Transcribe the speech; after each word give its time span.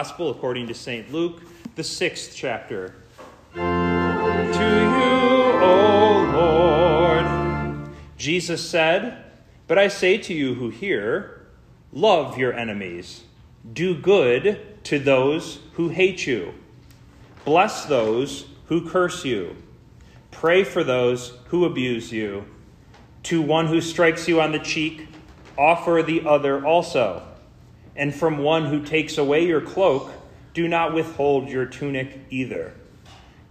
Gospel 0.00 0.30
according 0.30 0.66
to 0.66 0.72
St. 0.72 1.12
Luke, 1.12 1.42
the 1.76 1.84
sixth 1.84 2.32
chapter. 2.34 2.94
To 3.52 3.60
you, 3.60 5.60
O 5.60 6.30
Lord. 6.32 7.90
Jesus 8.16 8.66
said, 8.66 9.22
But 9.66 9.76
I 9.76 9.88
say 9.88 10.16
to 10.16 10.32
you 10.32 10.54
who 10.54 10.70
hear, 10.70 11.48
love 11.92 12.38
your 12.38 12.54
enemies, 12.54 13.24
do 13.70 13.94
good 13.94 14.82
to 14.84 14.98
those 14.98 15.58
who 15.74 15.90
hate 15.90 16.26
you, 16.26 16.54
bless 17.44 17.84
those 17.84 18.46
who 18.68 18.88
curse 18.88 19.26
you, 19.26 19.54
pray 20.30 20.64
for 20.64 20.82
those 20.82 21.34
who 21.48 21.66
abuse 21.66 22.10
you. 22.10 22.46
To 23.24 23.42
one 23.42 23.66
who 23.66 23.82
strikes 23.82 24.26
you 24.26 24.40
on 24.40 24.52
the 24.52 24.60
cheek, 24.60 25.08
offer 25.58 26.02
the 26.02 26.26
other 26.26 26.64
also. 26.64 27.29
And 27.96 28.14
from 28.14 28.38
one 28.38 28.66
who 28.66 28.82
takes 28.84 29.18
away 29.18 29.46
your 29.46 29.60
cloak, 29.60 30.12
do 30.54 30.66
not 30.68 30.94
withhold 30.94 31.48
your 31.48 31.66
tunic 31.66 32.18
either. 32.30 32.74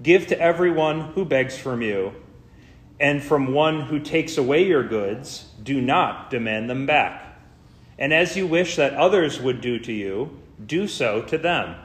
Give 0.01 0.27
to 0.27 0.39
everyone 0.39 1.01
who 1.01 1.25
begs 1.25 1.57
from 1.57 1.81
you, 1.81 2.13
and 2.99 3.23
from 3.23 3.53
one 3.53 3.81
who 3.81 3.99
takes 3.99 4.37
away 4.37 4.65
your 4.65 4.87
goods, 4.87 5.45
do 5.61 5.81
not 5.81 6.29
demand 6.29 6.69
them 6.69 6.85
back. 6.85 7.39
And 7.97 8.13
as 8.13 8.37
you 8.37 8.47
wish 8.47 8.77
that 8.77 8.93
others 8.93 9.39
would 9.41 9.59
do 9.61 9.77
to 9.79 9.91
you, 9.91 10.39
do 10.65 10.87
so 10.87 11.21
to 11.23 11.37
them. 11.37 11.75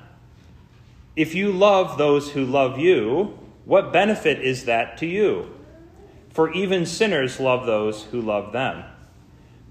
If 1.17 1.35
you 1.35 1.53
love 1.53 1.99
those 1.99 2.31
who 2.31 2.45
love 2.45 2.79
you, 2.79 3.39
what 3.65 3.93
benefit 3.93 4.41
is 4.41 4.65
that 4.65 4.99
to 4.99 5.07
you? 5.07 5.53
For 6.31 6.53
even 6.53 6.87
sinners 6.87 7.39
love 7.39 7.67
those 7.67 8.03
who 8.05 8.21
love 8.21 8.53
them. 8.53 8.85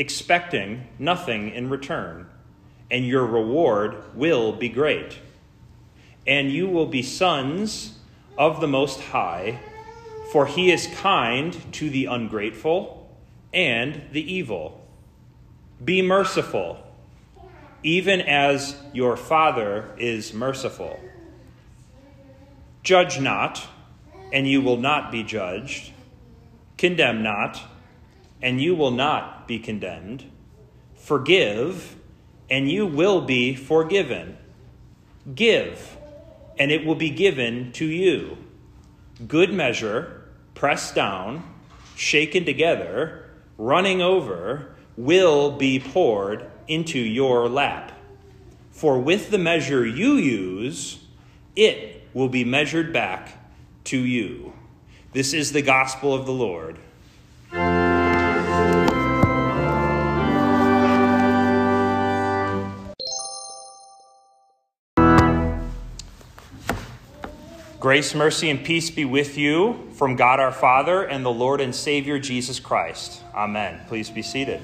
expecting 0.00 0.88
nothing 0.98 1.50
in 1.50 1.68
return, 1.68 2.26
and 2.90 3.06
your 3.06 3.26
reward 3.26 4.02
will 4.14 4.50
be 4.50 4.70
great. 4.70 5.18
And 6.26 6.50
you 6.50 6.66
will 6.66 6.86
be 6.86 7.02
sons 7.02 7.98
of 8.38 8.62
the 8.62 8.66
Most 8.66 8.98
High, 8.98 9.60
for 10.32 10.46
he 10.46 10.72
is 10.72 10.86
kind 10.86 11.54
to 11.74 11.90
the 11.90 12.06
ungrateful 12.06 13.14
and 13.52 14.00
the 14.10 14.32
evil. 14.32 14.88
Be 15.84 16.00
merciful, 16.00 16.82
even 17.82 18.22
as 18.22 18.76
your 18.94 19.18
Father 19.18 19.94
is 19.98 20.32
merciful. 20.32 20.98
Judge 22.82 23.20
not 23.20 23.68
and 24.32 24.48
you 24.48 24.62
will 24.62 24.78
not 24.78 25.12
be 25.12 25.22
judged. 25.22 25.92
Condemn 26.78 27.22
not, 27.22 27.60
and 28.42 28.60
you 28.60 28.74
will 28.74 28.90
not 28.90 29.46
be 29.46 29.58
condemned. 29.58 30.24
Forgive, 30.94 31.96
and 32.48 32.70
you 32.70 32.86
will 32.86 33.20
be 33.20 33.54
forgiven. 33.54 34.36
Give, 35.34 35.96
and 36.58 36.70
it 36.70 36.84
will 36.84 36.94
be 36.94 37.10
given 37.10 37.72
to 37.72 37.86
you. 37.86 38.38
Good 39.26 39.52
measure, 39.52 40.24
pressed 40.54 40.94
down, 40.94 41.42
shaken 41.94 42.44
together, 42.44 43.30
running 43.58 44.00
over, 44.00 44.74
will 44.96 45.52
be 45.52 45.78
poured 45.78 46.50
into 46.68 46.98
your 46.98 47.48
lap. 47.48 47.92
For 48.70 48.98
with 48.98 49.30
the 49.30 49.38
measure 49.38 49.86
you 49.86 50.14
use, 50.14 51.04
it 51.54 52.08
will 52.14 52.28
be 52.28 52.44
measured 52.44 52.92
back 52.92 53.38
to 53.84 53.98
you. 53.98 54.52
This 55.12 55.32
is 55.32 55.52
the 55.52 55.62
gospel 55.62 56.14
of 56.14 56.24
the 56.24 56.32
Lord. 56.32 56.78
Grace, 67.80 68.14
mercy, 68.14 68.50
and 68.50 68.62
peace 68.62 68.90
be 68.90 69.06
with 69.06 69.38
you 69.38 69.88
from 69.94 70.14
God 70.14 70.38
our 70.38 70.52
Father 70.52 71.02
and 71.02 71.24
the 71.24 71.32
Lord 71.32 71.62
and 71.62 71.74
Savior 71.74 72.18
Jesus 72.18 72.60
Christ. 72.60 73.22
Amen. 73.34 73.80
Please 73.88 74.10
be 74.10 74.20
seated. 74.20 74.60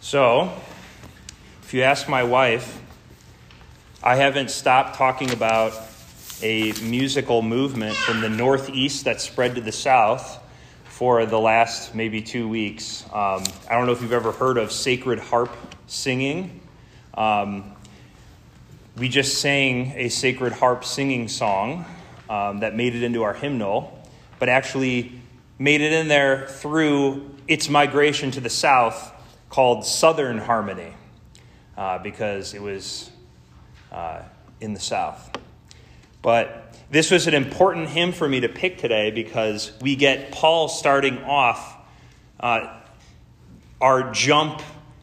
So, 0.00 0.50
if 1.62 1.74
you 1.74 1.82
ask 1.82 2.08
my 2.08 2.24
wife, 2.24 2.80
I 4.02 4.16
haven't 4.16 4.50
stopped 4.50 4.96
talking 4.96 5.30
about 5.30 5.74
a 6.40 6.72
musical 6.80 7.42
movement 7.42 7.96
from 7.96 8.22
the 8.22 8.30
Northeast 8.30 9.04
that 9.04 9.20
spread 9.20 9.56
to 9.56 9.60
the 9.60 9.72
South 9.72 10.42
for 10.86 11.26
the 11.26 11.38
last 11.38 11.94
maybe 11.94 12.22
two 12.22 12.48
weeks. 12.48 13.04
Um, 13.12 13.44
I 13.68 13.74
don't 13.74 13.84
know 13.84 13.92
if 13.92 14.00
you've 14.00 14.14
ever 14.14 14.32
heard 14.32 14.56
of 14.56 14.72
sacred 14.72 15.18
harp 15.18 15.54
singing. 15.86 16.62
Um, 17.12 17.75
we 18.96 19.10
just 19.10 19.42
sang 19.42 19.92
a 19.96 20.08
sacred 20.08 20.54
harp 20.54 20.82
singing 20.82 21.28
song 21.28 21.84
um, 22.30 22.60
that 22.60 22.74
made 22.74 22.94
it 22.94 23.02
into 23.02 23.22
our 23.24 23.34
hymnal, 23.34 24.02
but 24.38 24.48
actually 24.48 25.20
made 25.58 25.82
it 25.82 25.92
in 25.92 26.08
there 26.08 26.46
through 26.46 27.30
its 27.46 27.68
migration 27.68 28.30
to 28.30 28.40
the 28.40 28.48
South 28.48 29.12
called 29.50 29.84
Southern 29.84 30.38
Harmony 30.38 30.94
uh, 31.76 31.98
because 31.98 32.54
it 32.54 32.62
was 32.62 33.10
uh, 33.92 34.22
in 34.62 34.72
the 34.72 34.80
South. 34.80 35.30
But 36.22 36.74
this 36.90 37.10
was 37.10 37.26
an 37.26 37.34
important 37.34 37.90
hymn 37.90 38.12
for 38.12 38.26
me 38.26 38.40
to 38.40 38.48
pick 38.48 38.78
today 38.78 39.10
because 39.10 39.72
we 39.82 39.96
get 39.96 40.32
Paul 40.32 40.68
starting 40.68 41.22
off 41.22 41.76
uh, 42.40 42.80
our 43.78 44.10
jump 44.12 44.62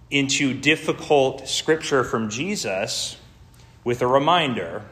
into 0.10 0.54
difficult 0.56 1.48
scripture 1.48 2.04
from 2.04 2.30
Jesus 2.30 3.18
with 3.84 4.02
a 4.02 4.08
reminder 4.08 4.84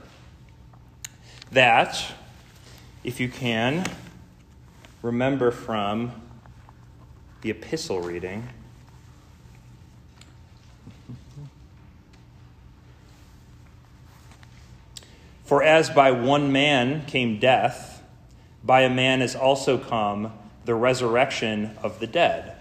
that, 1.51 2.13
if 3.03 3.19
you 3.19 3.29
can, 3.29 3.85
remember 5.01 5.51
from 5.51 6.11
the 7.41 7.49
epistle 7.49 8.01
reading. 8.01 8.47
For 15.43 15.63
as 15.63 15.89
by 15.89 16.11
one 16.11 16.51
man 16.51 17.05
came 17.05 17.39
death, 17.39 18.01
by 18.63 18.81
a 18.81 18.89
man 18.89 19.21
has 19.21 19.35
also 19.35 19.77
come 19.77 20.31
the 20.65 20.75
resurrection 20.75 21.77
of 21.81 21.99
the 21.99 22.07
dead. 22.07 22.55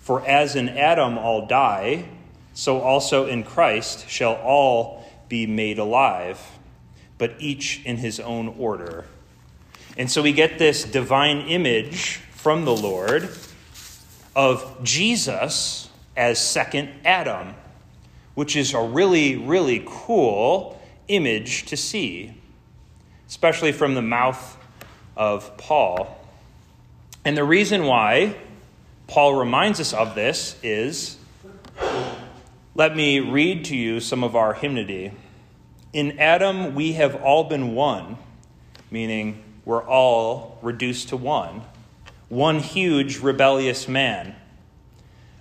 For 0.00 0.26
as 0.26 0.56
in 0.56 0.68
Adam 0.68 1.16
all 1.16 1.46
die, 1.46 2.08
so 2.52 2.80
also 2.80 3.26
in 3.26 3.44
Christ 3.44 4.08
shall 4.08 4.34
all 4.34 5.03
be 5.28 5.46
made 5.46 5.78
alive, 5.78 6.40
but 7.18 7.34
each 7.38 7.82
in 7.84 7.96
his 7.98 8.20
own 8.20 8.48
order. 8.58 9.04
And 9.96 10.10
so 10.10 10.22
we 10.22 10.32
get 10.32 10.58
this 10.58 10.84
divine 10.84 11.46
image 11.48 12.16
from 12.32 12.64
the 12.64 12.74
Lord 12.74 13.28
of 14.34 14.82
Jesus 14.82 15.88
as 16.16 16.38
second 16.38 16.90
Adam, 17.04 17.54
which 18.34 18.56
is 18.56 18.74
a 18.74 18.82
really, 18.82 19.36
really 19.36 19.84
cool 19.86 20.80
image 21.08 21.66
to 21.66 21.76
see, 21.76 22.34
especially 23.28 23.72
from 23.72 23.94
the 23.94 24.02
mouth 24.02 24.56
of 25.16 25.56
Paul. 25.56 26.18
And 27.24 27.36
the 27.36 27.44
reason 27.44 27.84
why 27.86 28.36
Paul 29.06 29.34
reminds 29.34 29.80
us 29.80 29.92
of 29.92 30.14
this 30.14 30.56
is 30.62 31.16
let 32.76 32.96
me 32.96 33.20
read 33.20 33.64
to 33.66 33.76
you 33.76 34.00
some 34.00 34.24
of 34.24 34.34
our 34.34 34.52
hymnody. 34.52 35.12
In 35.92 36.18
Adam, 36.18 36.74
we 36.74 36.94
have 36.94 37.14
all 37.22 37.44
been 37.44 37.76
one, 37.76 38.18
meaning 38.90 39.44
we're 39.64 39.84
all 39.84 40.58
reduced 40.60 41.10
to 41.10 41.16
one. 41.16 41.62
One 42.28 42.58
huge 42.58 43.20
rebellious 43.20 43.86
man. 43.86 44.34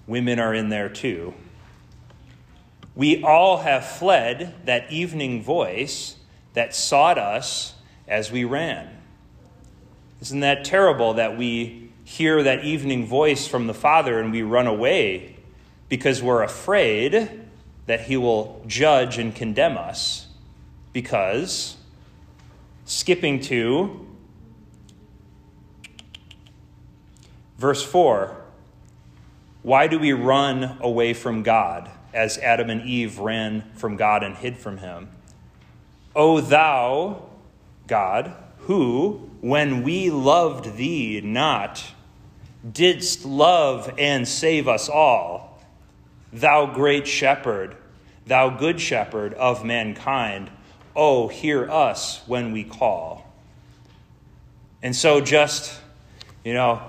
Women 0.05 0.39
are 0.39 0.53
in 0.53 0.69
there 0.69 0.89
too. 0.89 1.33
We 2.95 3.23
all 3.23 3.57
have 3.57 3.83
fled 3.83 4.53
that 4.65 4.91
evening 4.91 5.41
voice 5.41 6.17
that 6.53 6.75
sought 6.75 7.17
us 7.17 7.73
as 8.07 8.31
we 8.31 8.43
ran. 8.43 8.95
Isn't 10.21 10.41
that 10.41 10.65
terrible 10.65 11.15
that 11.15 11.35
we 11.35 11.89
hear 12.03 12.43
that 12.43 12.63
evening 12.63 13.07
voice 13.07 13.47
from 13.47 13.65
the 13.65 13.73
Father 13.73 14.19
and 14.19 14.31
we 14.31 14.43
run 14.43 14.67
away 14.67 15.32
because 15.89 16.21
we're 16.21 16.43
afraid 16.43 17.29
that 17.85 18.01
he 18.01 18.17
will 18.17 18.63
judge 18.67 19.17
and 19.17 19.35
condemn 19.35 19.77
us 19.77 20.27
because, 20.93 21.75
skipping 22.85 23.39
to 23.41 24.07
verse 27.57 27.83
4, 27.83 28.37
why 29.63 29.87
do 29.87 29.97
we 29.97 30.13
run 30.13 30.77
away 30.81 31.13
from 31.13 31.41
God 31.41 31.89
as 32.13 32.37
Adam 32.37 32.69
and 32.69 32.81
Eve 32.81 33.19
ran 33.19 33.63
from 33.75 33.95
God 33.95 34.23
and 34.23 34.35
hid 34.35 34.57
from 34.57 34.77
him? 34.77 35.09
O 36.15 36.41
thou, 36.41 37.29
God, 37.87 38.35
who, 38.59 39.29
when 39.41 39.83
we 39.83 40.09
loved 40.09 40.77
thee 40.77 41.21
not, 41.23 41.83
didst 42.69 43.25
love 43.25 43.93
and 43.97 44.27
save 44.27 44.67
us 44.67 44.87
all, 44.87 45.42
thou 46.33 46.65
great 46.65 47.07
shepherd, 47.07 47.75
thou 48.25 48.49
good 48.49 48.81
shepherd 48.81 49.33
of 49.35 49.63
mankind, 49.63 50.49
oh, 50.95 51.27
hear 51.27 51.69
us 51.69 52.21
when 52.27 52.51
we 52.51 52.63
call. 52.63 53.31
And 54.81 54.95
so, 54.95 55.21
just, 55.21 55.79
you 56.43 56.53
know, 56.53 56.81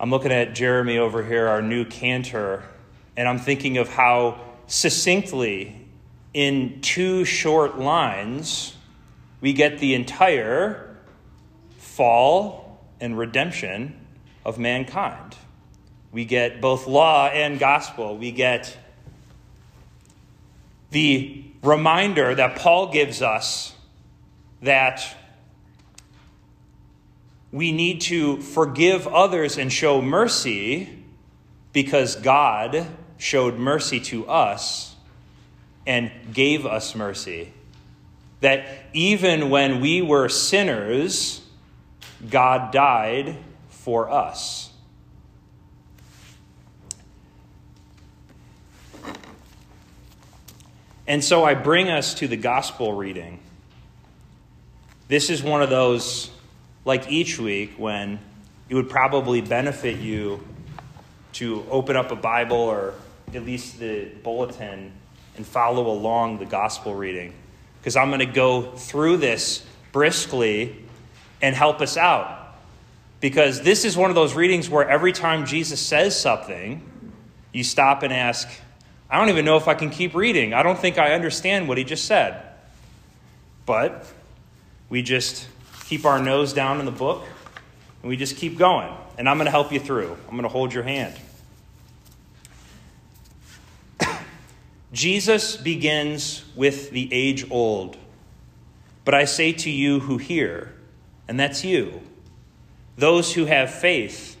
I'm 0.00 0.10
looking 0.10 0.32
at 0.32 0.54
Jeremy 0.54 0.98
over 0.98 1.22
here, 1.22 1.46
our 1.46 1.62
new 1.62 1.84
cantor, 1.84 2.64
and 3.16 3.28
I'm 3.28 3.38
thinking 3.38 3.78
of 3.78 3.88
how 3.88 4.40
succinctly, 4.66 5.78
in 6.34 6.80
two 6.80 7.24
short 7.24 7.78
lines, 7.78 8.74
we 9.42 9.52
get 9.52 9.78
the 9.78 9.94
entire 9.94 10.96
fall 11.76 12.80
and 13.00 13.18
redemption 13.18 14.06
of 14.44 14.58
mankind. 14.58 15.36
We 16.12 16.26
get 16.26 16.60
both 16.60 16.86
law 16.86 17.26
and 17.26 17.58
gospel. 17.58 18.16
We 18.18 18.32
get 18.32 18.76
the 20.90 21.42
reminder 21.62 22.34
that 22.34 22.56
Paul 22.56 22.92
gives 22.92 23.22
us 23.22 23.74
that 24.60 25.16
we 27.50 27.72
need 27.72 28.02
to 28.02 28.40
forgive 28.40 29.06
others 29.06 29.58
and 29.58 29.72
show 29.72 30.00
mercy 30.02 31.02
because 31.72 32.16
God 32.16 32.86
showed 33.18 33.58
mercy 33.58 34.00
to 34.00 34.26
us 34.26 34.94
and 35.86 36.10
gave 36.32 36.66
us 36.66 36.94
mercy. 36.94 37.52
That 38.40 38.66
even 38.92 39.50
when 39.50 39.80
we 39.80 40.02
were 40.02 40.28
sinners, 40.28 41.40
God 42.28 42.72
died 42.72 43.36
for 43.70 44.10
us. 44.10 44.71
And 51.06 51.22
so 51.22 51.44
I 51.44 51.54
bring 51.54 51.88
us 51.88 52.14
to 52.14 52.28
the 52.28 52.36
gospel 52.36 52.92
reading. 52.92 53.40
This 55.08 55.30
is 55.30 55.42
one 55.42 55.62
of 55.62 55.68
those, 55.68 56.30
like 56.84 57.10
each 57.10 57.38
week, 57.38 57.74
when 57.76 58.20
it 58.68 58.74
would 58.74 58.88
probably 58.88 59.40
benefit 59.40 59.98
you 59.98 60.44
to 61.34 61.66
open 61.70 61.96
up 61.96 62.10
a 62.10 62.16
Bible 62.16 62.56
or 62.56 62.94
at 63.34 63.44
least 63.44 63.78
the 63.78 64.08
bulletin 64.22 64.92
and 65.36 65.46
follow 65.46 65.90
along 65.90 66.38
the 66.38 66.44
gospel 66.44 66.94
reading. 66.94 67.34
Because 67.80 67.96
I'm 67.96 68.08
going 68.10 68.20
to 68.20 68.26
go 68.26 68.62
through 68.62 69.16
this 69.16 69.66
briskly 69.90 70.76
and 71.40 71.56
help 71.56 71.80
us 71.80 71.96
out. 71.96 72.38
Because 73.20 73.60
this 73.62 73.84
is 73.84 73.96
one 73.96 74.10
of 74.10 74.14
those 74.14 74.34
readings 74.34 74.68
where 74.70 74.88
every 74.88 75.12
time 75.12 75.46
Jesus 75.46 75.80
says 75.80 76.18
something, 76.18 76.82
you 77.52 77.64
stop 77.64 78.02
and 78.02 78.12
ask, 78.12 78.48
I 79.12 79.18
don't 79.18 79.28
even 79.28 79.44
know 79.44 79.58
if 79.58 79.68
I 79.68 79.74
can 79.74 79.90
keep 79.90 80.14
reading. 80.14 80.54
I 80.54 80.62
don't 80.62 80.78
think 80.78 80.96
I 80.96 81.12
understand 81.12 81.68
what 81.68 81.76
he 81.76 81.84
just 81.84 82.06
said. 82.06 82.42
But 83.66 84.10
we 84.88 85.02
just 85.02 85.46
keep 85.84 86.06
our 86.06 86.18
nose 86.18 86.54
down 86.54 86.80
in 86.80 86.86
the 86.86 86.92
book 86.92 87.22
and 88.00 88.08
we 88.08 88.16
just 88.16 88.38
keep 88.38 88.56
going. 88.56 88.90
And 89.18 89.28
I'm 89.28 89.36
going 89.36 89.44
to 89.44 89.50
help 89.50 89.70
you 89.70 89.80
through. 89.80 90.16
I'm 90.24 90.30
going 90.30 90.44
to 90.44 90.48
hold 90.48 90.72
your 90.72 90.84
hand. 90.84 91.14
Jesus 94.94 95.58
begins 95.58 96.42
with 96.56 96.88
the 96.88 97.12
age 97.12 97.50
old. 97.50 97.98
But 99.04 99.12
I 99.12 99.26
say 99.26 99.52
to 99.52 99.68
you 99.68 100.00
who 100.00 100.16
hear, 100.16 100.72
and 101.28 101.38
that's 101.38 101.66
you, 101.66 102.00
those 102.96 103.34
who 103.34 103.44
have 103.44 103.74
faith, 103.74 104.38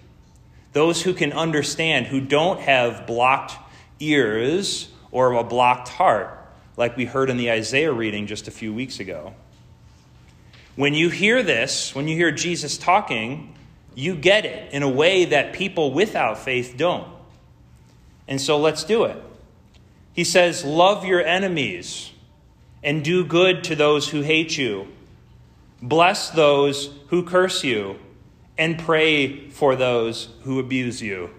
those 0.72 1.02
who 1.02 1.12
can 1.12 1.34
understand, 1.34 2.06
who 2.06 2.22
don't 2.22 2.58
have 2.60 3.06
blocked 3.06 3.58
ears 4.02 4.88
or 5.10 5.32
a 5.32 5.44
blocked 5.44 5.88
heart, 5.88 6.38
like 6.76 6.96
we 6.96 7.04
heard 7.04 7.30
in 7.30 7.36
the 7.36 7.50
Isaiah 7.50 7.92
reading 7.92 8.26
just 8.26 8.48
a 8.48 8.50
few 8.50 8.72
weeks 8.72 9.00
ago. 9.00 9.34
When 10.74 10.94
you 10.94 11.10
hear 11.10 11.42
this, 11.42 11.94
when 11.94 12.08
you 12.08 12.16
hear 12.16 12.32
Jesus 12.32 12.78
talking, 12.78 13.54
you 13.94 14.14
get 14.14 14.46
it 14.46 14.72
in 14.72 14.82
a 14.82 14.88
way 14.88 15.26
that 15.26 15.52
people 15.52 15.92
without 15.92 16.38
faith 16.38 16.74
don't. 16.76 17.08
And 18.26 18.40
so 18.40 18.58
let's 18.58 18.84
do 18.84 19.04
it. 19.04 19.22
He 20.14 20.24
says, 20.24 20.64
Love 20.64 21.04
your 21.04 21.22
enemies 21.22 22.10
and 22.82 23.04
do 23.04 23.24
good 23.24 23.64
to 23.64 23.76
those 23.76 24.08
who 24.08 24.22
hate 24.22 24.56
you. 24.56 24.88
Bless 25.82 26.30
those 26.30 26.90
who 27.08 27.22
curse 27.22 27.64
you 27.64 27.98
and 28.56 28.78
pray 28.78 29.48
for 29.50 29.76
those 29.76 30.28
who 30.42 30.58
abuse 30.58 31.02
you. 31.02 31.30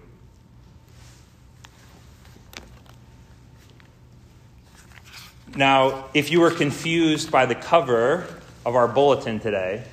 Now, 5.56 6.06
if 6.16 6.32
you 6.32 6.42
were 6.42 6.50
confused 6.50 7.30
by 7.30 7.46
the 7.46 7.54
cover 7.54 8.26
of 8.66 8.76
our 8.76 8.88
bulletin 8.88 9.40
today, 9.40 9.84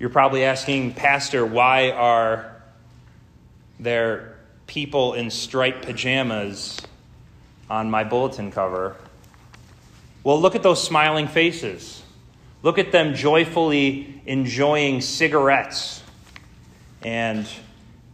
you're 0.00 0.10
probably 0.10 0.44
asking, 0.44 0.94
Pastor, 0.94 1.46
why 1.46 1.92
are 1.92 2.56
there 3.78 4.36
people 4.66 5.14
in 5.14 5.30
striped 5.30 5.86
pajamas 5.86 6.80
on 7.70 7.88
my 7.88 8.02
bulletin 8.02 8.50
cover? 8.50 8.96
Well, 10.24 10.40
look 10.40 10.56
at 10.56 10.64
those 10.64 10.82
smiling 10.82 11.28
faces. 11.28 12.02
Look 12.64 12.78
at 12.78 12.90
them 12.90 13.14
joyfully 13.14 14.20
enjoying 14.26 15.02
cigarettes. 15.02 16.02
And 17.02 17.46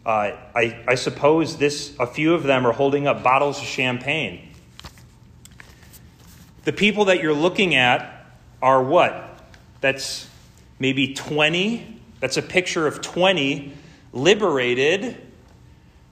uh, 0.04 0.32
I, 0.54 0.84
I 0.86 0.94
suppose 0.96 1.56
this, 1.56 1.96
a 1.98 2.06
few 2.06 2.34
of 2.34 2.42
them 2.42 2.66
are 2.66 2.72
holding 2.72 3.06
up 3.06 3.22
bottles 3.22 3.58
of 3.58 3.64
champagne. 3.64 4.50
The 6.64 6.72
people 6.72 7.04
that 7.06 7.22
you're 7.22 7.32
looking 7.34 7.74
at 7.74 8.26
are 8.62 8.82
what? 8.82 9.38
That's 9.82 10.26
maybe 10.78 11.12
20. 11.12 12.00
That's 12.20 12.38
a 12.38 12.42
picture 12.42 12.86
of 12.86 13.02
20 13.02 13.74
liberated 14.14 15.18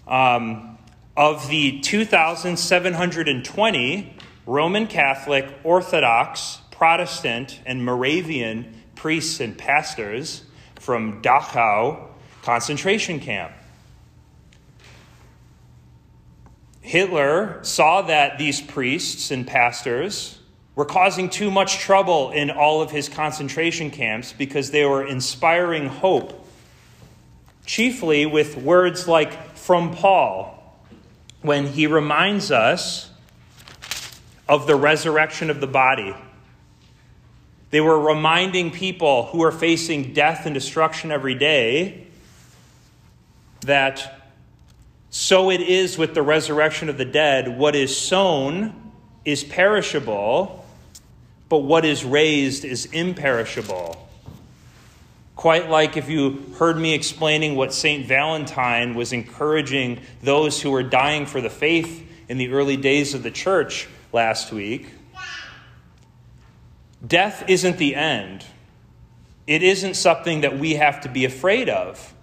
um, 0.06 0.76
of 1.16 1.48
the 1.48 1.80
2,720 1.80 4.16
Roman 4.44 4.86
Catholic, 4.88 5.48
Orthodox, 5.64 6.58
Protestant, 6.70 7.60
and 7.64 7.82
Moravian 7.84 8.74
priests 8.94 9.40
and 9.40 9.56
pastors 9.56 10.42
from 10.78 11.22
Dachau 11.22 12.08
concentration 12.42 13.20
camp. 13.20 13.52
Hitler 16.82 17.60
saw 17.62 18.02
that 18.02 18.38
these 18.38 18.60
priests 18.60 19.30
and 19.30 19.46
pastors 19.46 20.40
were 20.74 20.84
causing 20.84 21.28
too 21.28 21.50
much 21.50 21.78
trouble 21.78 22.30
in 22.30 22.50
all 22.50 22.80
of 22.80 22.90
his 22.90 23.08
concentration 23.08 23.90
camps 23.90 24.32
because 24.32 24.70
they 24.70 24.84
were 24.84 25.06
inspiring 25.06 25.86
hope, 25.86 26.46
chiefly 27.66 28.24
with 28.24 28.56
words 28.56 29.06
like 29.06 29.56
from 29.56 29.94
Paul, 29.94 30.58
when 31.42 31.66
he 31.66 31.86
reminds 31.86 32.50
us 32.50 33.10
of 34.48 34.66
the 34.66 34.76
resurrection 34.76 35.50
of 35.50 35.60
the 35.60 35.66
body. 35.66 36.14
They 37.70 37.80
were 37.80 37.98
reminding 37.98 38.70
people 38.70 39.26
who 39.26 39.42
are 39.42 39.52
facing 39.52 40.12
death 40.12 40.46
and 40.46 40.54
destruction 40.54 41.10
every 41.10 41.34
day 41.34 42.06
that 43.62 44.30
so 45.10 45.50
it 45.50 45.60
is 45.60 45.98
with 45.98 46.14
the 46.14 46.22
resurrection 46.22 46.88
of 46.88 46.98
the 46.98 47.04
dead. 47.04 47.58
What 47.58 47.74
is 47.74 47.96
sown 47.96 48.92
is 49.24 49.44
perishable 49.44 50.61
but 51.52 51.64
what 51.64 51.84
is 51.84 52.02
raised 52.02 52.64
is 52.64 52.86
imperishable. 52.86 54.08
Quite 55.36 55.68
like 55.68 55.98
if 55.98 56.08
you 56.08 56.42
heard 56.56 56.78
me 56.78 56.94
explaining 56.94 57.56
what 57.56 57.74
St. 57.74 58.06
Valentine 58.06 58.94
was 58.94 59.12
encouraging 59.12 60.00
those 60.22 60.62
who 60.62 60.70
were 60.70 60.82
dying 60.82 61.26
for 61.26 61.42
the 61.42 61.50
faith 61.50 62.10
in 62.30 62.38
the 62.38 62.54
early 62.54 62.78
days 62.78 63.12
of 63.12 63.22
the 63.22 63.30
church 63.30 63.86
last 64.14 64.50
week. 64.50 64.94
Death 67.06 67.44
isn't 67.48 67.76
the 67.76 67.96
end. 67.96 68.46
It 69.46 69.62
isn't 69.62 69.92
something 69.92 70.40
that 70.40 70.58
we 70.58 70.76
have 70.76 71.02
to 71.02 71.10
be 71.10 71.26
afraid 71.26 71.68
of. 71.68 72.14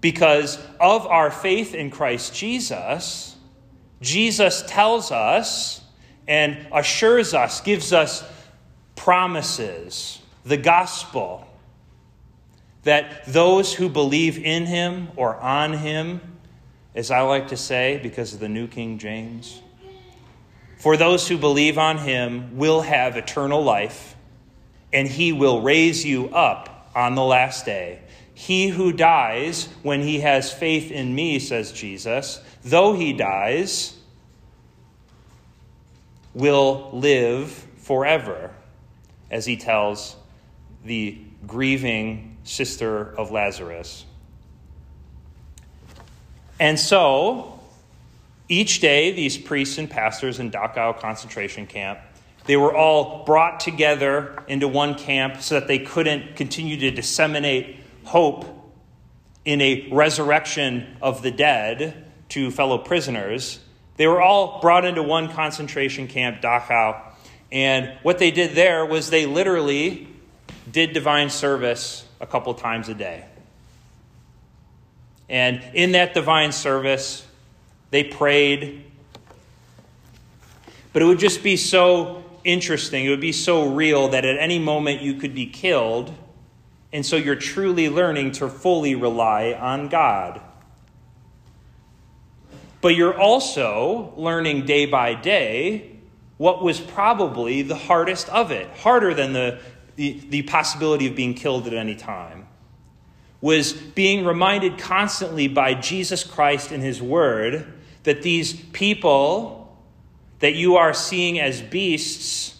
Because 0.00 0.64
of 0.78 1.08
our 1.08 1.32
faith 1.32 1.74
in 1.74 1.90
Christ 1.90 2.32
Jesus, 2.36 3.34
Jesus 4.00 4.62
tells 4.68 5.10
us 5.10 5.80
and 6.28 6.66
assures 6.70 7.32
us, 7.32 7.62
gives 7.62 7.92
us 7.92 8.22
promises, 8.94 10.20
the 10.44 10.58
gospel, 10.58 11.46
that 12.84 13.24
those 13.26 13.74
who 13.74 13.88
believe 13.88 14.38
in 14.38 14.66
him 14.66 15.08
or 15.16 15.36
on 15.36 15.72
him, 15.72 16.20
as 16.94 17.10
I 17.10 17.22
like 17.22 17.48
to 17.48 17.56
say 17.56 17.98
because 18.02 18.34
of 18.34 18.40
the 18.40 18.48
New 18.48 18.68
King 18.68 18.98
James, 18.98 19.62
for 20.76 20.96
those 20.96 21.26
who 21.26 21.38
believe 21.38 21.76
on 21.76 21.98
him 21.98 22.56
will 22.56 22.82
have 22.82 23.16
eternal 23.16 23.64
life, 23.64 24.14
and 24.92 25.08
he 25.08 25.32
will 25.32 25.62
raise 25.62 26.04
you 26.04 26.28
up 26.28 26.90
on 26.94 27.14
the 27.14 27.24
last 27.24 27.64
day. 27.64 28.00
He 28.34 28.68
who 28.68 28.92
dies 28.92 29.68
when 29.82 30.02
he 30.02 30.20
has 30.20 30.52
faith 30.52 30.92
in 30.92 31.14
me, 31.14 31.40
says 31.40 31.72
Jesus, 31.72 32.40
though 32.62 32.94
he 32.94 33.12
dies, 33.12 33.97
will 36.34 36.90
live 36.92 37.50
forever, 37.78 38.50
as 39.30 39.46
he 39.46 39.56
tells 39.56 40.16
the 40.84 41.18
grieving 41.46 42.36
sister 42.44 43.14
of 43.16 43.30
Lazarus. 43.30 44.04
And 46.60 46.78
so, 46.78 47.60
each 48.48 48.80
day, 48.80 49.12
these 49.12 49.36
priests 49.36 49.78
and 49.78 49.88
pastors 49.88 50.40
in 50.40 50.50
Dachau 50.50 50.98
concentration 50.98 51.66
camp, 51.66 52.00
they 52.46 52.56
were 52.56 52.74
all 52.74 53.24
brought 53.24 53.60
together 53.60 54.42
into 54.48 54.66
one 54.66 54.94
camp 54.94 55.42
so 55.42 55.60
that 55.60 55.68
they 55.68 55.78
couldn't 55.78 56.34
continue 56.34 56.78
to 56.78 56.90
disseminate 56.90 57.76
hope 58.04 58.46
in 59.44 59.60
a 59.60 59.88
resurrection 59.92 60.96
of 61.02 61.22
the 61.22 61.30
dead 61.30 62.10
to 62.30 62.50
fellow 62.50 62.78
prisoners. 62.78 63.60
They 63.98 64.06
were 64.06 64.22
all 64.22 64.60
brought 64.60 64.84
into 64.84 65.02
one 65.02 65.28
concentration 65.28 66.06
camp, 66.06 66.40
Dachau, 66.40 67.02
and 67.50 67.98
what 68.02 68.18
they 68.18 68.30
did 68.30 68.54
there 68.54 68.86
was 68.86 69.10
they 69.10 69.26
literally 69.26 70.08
did 70.70 70.92
divine 70.92 71.30
service 71.30 72.06
a 72.20 72.26
couple 72.26 72.54
times 72.54 72.88
a 72.88 72.94
day. 72.94 73.24
And 75.28 75.62
in 75.74 75.92
that 75.92 76.14
divine 76.14 76.52
service, 76.52 77.26
they 77.90 78.04
prayed. 78.04 78.84
But 80.92 81.02
it 81.02 81.04
would 81.04 81.18
just 81.18 81.42
be 81.42 81.56
so 81.56 82.24
interesting, 82.44 83.04
it 83.04 83.10
would 83.10 83.20
be 83.20 83.32
so 83.32 83.68
real 83.68 84.08
that 84.08 84.24
at 84.24 84.38
any 84.38 84.58
moment 84.58 85.02
you 85.02 85.14
could 85.14 85.34
be 85.34 85.46
killed. 85.46 86.14
And 86.92 87.04
so 87.04 87.16
you're 87.16 87.36
truly 87.36 87.88
learning 87.90 88.32
to 88.32 88.48
fully 88.48 88.94
rely 88.94 89.52
on 89.52 89.88
God. 89.88 90.40
But 92.80 92.94
you're 92.94 93.18
also 93.18 94.12
learning 94.16 94.66
day 94.66 94.86
by 94.86 95.14
day 95.14 95.96
what 96.36 96.62
was 96.62 96.80
probably 96.80 97.62
the 97.62 97.74
hardest 97.74 98.28
of 98.28 98.52
it, 98.52 98.68
harder 98.78 99.12
than 99.12 99.32
the, 99.32 99.58
the, 99.96 100.20
the 100.28 100.42
possibility 100.42 101.08
of 101.08 101.16
being 101.16 101.34
killed 101.34 101.66
at 101.66 101.74
any 101.74 101.96
time 101.96 102.48
was 103.40 103.72
being 103.72 104.24
reminded 104.24 104.78
constantly 104.78 105.48
by 105.48 105.74
Jesus 105.74 106.24
Christ 106.24 106.72
and 106.72 106.82
His 106.82 107.00
Word 107.00 107.72
that 108.02 108.22
these 108.22 108.52
people 108.52 109.76
that 110.40 110.54
you 110.54 110.76
are 110.76 110.94
seeing 110.94 111.38
as 111.38 111.60
beasts 111.60 112.58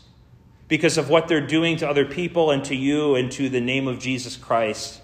because 0.69 0.99
of 0.99 1.09
what 1.09 1.29
they're 1.29 1.47
doing 1.47 1.77
to 1.79 1.89
other 1.89 2.05
people 2.05 2.51
and 2.51 2.65
to 2.65 2.77
you 2.77 3.15
and 3.15 3.33
to 3.33 3.49
the 3.49 3.61
name 3.61 3.89
of 3.89 3.99
Jesus 3.99 4.37
Christ, 4.37 5.01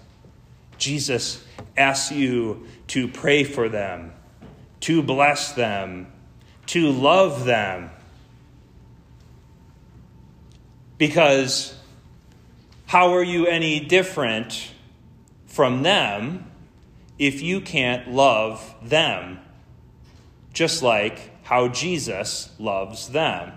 Jesus 0.77 1.43
asks 1.75 2.11
you 2.11 2.67
to 2.87 3.07
pray 3.07 3.43
for 3.43 3.67
them, 3.67 4.13
to 4.81 5.01
bless 5.01 5.53
them, 5.53 6.07
to 6.67 6.91
love 6.91 7.45
them. 7.45 7.89
Because 10.97 11.75
how 12.85 13.13
are 13.13 13.23
you 13.23 13.47
any 13.47 13.79
different? 13.79 14.71
from 15.55 15.83
them 15.83 16.51
if 17.17 17.41
you 17.41 17.61
can't 17.61 18.11
love 18.11 18.75
them, 18.81 19.39
just 20.51 20.83
like 20.83 21.31
how 21.43 21.69
Jesus 21.69 22.49
loves 22.59 23.07
them. 23.07 23.53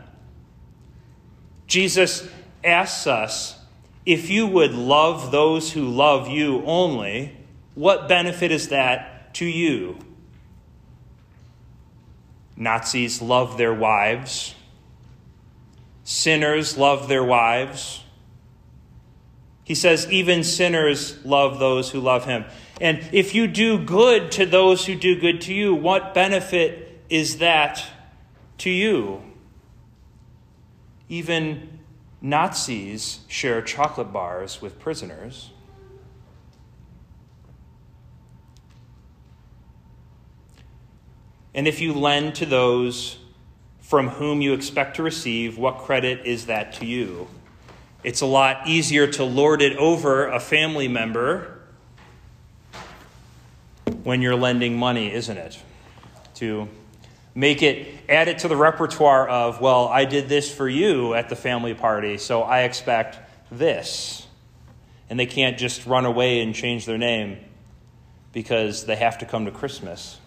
Jesus 1.66 2.28
asks 2.62 3.08
us 3.08 3.58
if 4.06 4.30
you 4.30 4.46
would 4.46 4.70
love 4.70 5.32
those 5.32 5.72
who 5.72 5.88
love 5.88 6.28
you 6.28 6.62
only, 6.64 7.36
what 7.74 8.06
benefit 8.06 8.52
is 8.52 8.68
that 8.68 9.34
to 9.34 9.44
you? 9.44 9.98
Nazis 12.58 13.22
love 13.22 13.56
their 13.56 13.72
wives. 13.72 14.54
Sinners 16.02 16.76
love 16.76 17.08
their 17.08 17.22
wives. 17.22 18.02
He 19.62 19.76
says, 19.76 20.10
even 20.10 20.42
sinners 20.42 21.24
love 21.24 21.60
those 21.60 21.90
who 21.90 22.00
love 22.00 22.24
him. 22.24 22.44
And 22.80 23.08
if 23.12 23.34
you 23.34 23.46
do 23.46 23.78
good 23.78 24.32
to 24.32 24.44
those 24.44 24.86
who 24.86 24.96
do 24.96 25.20
good 25.20 25.40
to 25.42 25.54
you, 25.54 25.74
what 25.74 26.14
benefit 26.14 27.00
is 27.08 27.38
that 27.38 27.84
to 28.58 28.70
you? 28.70 29.22
Even 31.08 31.78
Nazis 32.20 33.20
share 33.28 33.62
chocolate 33.62 34.12
bars 34.12 34.60
with 34.60 34.80
prisoners. 34.80 35.50
And 41.54 41.66
if 41.66 41.80
you 41.80 41.92
lend 41.92 42.34
to 42.36 42.46
those 42.46 43.18
from 43.80 44.08
whom 44.08 44.40
you 44.42 44.52
expect 44.52 44.96
to 44.96 45.02
receive, 45.02 45.56
what 45.56 45.78
credit 45.78 46.26
is 46.26 46.46
that 46.46 46.74
to 46.74 46.86
you? 46.86 47.28
It's 48.04 48.20
a 48.20 48.26
lot 48.26 48.68
easier 48.68 49.06
to 49.12 49.24
lord 49.24 49.60
it 49.62 49.76
over 49.76 50.28
a 50.28 50.38
family 50.38 50.88
member 50.88 51.60
when 54.04 54.22
you're 54.22 54.36
lending 54.36 54.76
money, 54.76 55.12
isn't 55.12 55.36
it? 55.36 55.58
To 56.36 56.68
make 57.34 57.62
it, 57.62 57.88
add 58.08 58.28
it 58.28 58.38
to 58.40 58.48
the 58.48 58.56
repertoire 58.56 59.28
of, 59.28 59.60
well, 59.60 59.88
I 59.88 60.04
did 60.04 60.28
this 60.28 60.52
for 60.52 60.68
you 60.68 61.14
at 61.14 61.28
the 61.28 61.36
family 61.36 61.74
party, 61.74 62.18
so 62.18 62.42
I 62.42 62.60
expect 62.60 63.18
this. 63.50 64.26
And 65.10 65.18
they 65.18 65.26
can't 65.26 65.58
just 65.58 65.86
run 65.86 66.04
away 66.04 66.40
and 66.40 66.54
change 66.54 66.84
their 66.84 66.98
name 66.98 67.38
because 68.32 68.86
they 68.86 68.96
have 68.96 69.18
to 69.18 69.26
come 69.26 69.46
to 69.46 69.50
Christmas. 69.50 70.18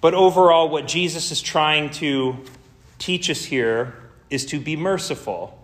But 0.00 0.14
overall, 0.14 0.68
what 0.68 0.86
Jesus 0.86 1.30
is 1.30 1.40
trying 1.40 1.90
to 1.90 2.36
teach 2.98 3.30
us 3.30 3.44
here 3.44 3.94
is 4.30 4.46
to 4.46 4.60
be 4.60 4.76
merciful 4.76 5.58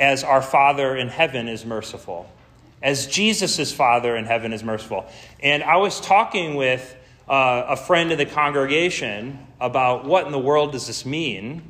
as 0.00 0.24
our 0.24 0.42
Father 0.42 0.96
in 0.96 1.08
heaven 1.08 1.46
is 1.46 1.64
merciful, 1.64 2.28
as 2.82 3.06
Jesus' 3.06 3.72
Father 3.72 4.16
in 4.16 4.24
heaven 4.24 4.52
is 4.52 4.64
merciful. 4.64 5.06
And 5.40 5.62
I 5.62 5.76
was 5.76 6.00
talking 6.00 6.56
with 6.56 6.96
uh, 7.28 7.66
a 7.68 7.76
friend 7.76 8.10
in 8.10 8.18
the 8.18 8.26
congregation 8.26 9.46
about 9.60 10.04
what 10.04 10.26
in 10.26 10.32
the 10.32 10.38
world 10.38 10.72
does 10.72 10.88
this 10.88 11.06
mean. 11.06 11.62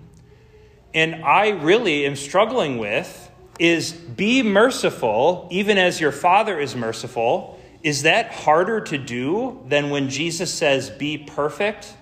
And 0.95 1.25
I 1.25 1.51
really 1.51 2.07
am 2.07 2.17
struggling 2.17 2.79
with 2.79 3.31
is 3.59 3.93
be 3.93 4.43
merciful, 4.43 5.47
even 5.51 5.77
as 5.77 6.01
your 6.01 6.13
Father 6.13 6.59
is 6.59 6.75
merciful. 6.75 7.61
Is 7.83 8.03
that 8.03 8.33
harder 8.33 8.81
to 8.81 8.99
do 8.99 9.65
than 9.69 9.91
when 9.91 10.09
Jesus 10.09 10.53
says, 10.53 10.91
be 10.91 11.19
perfect? 11.19 11.95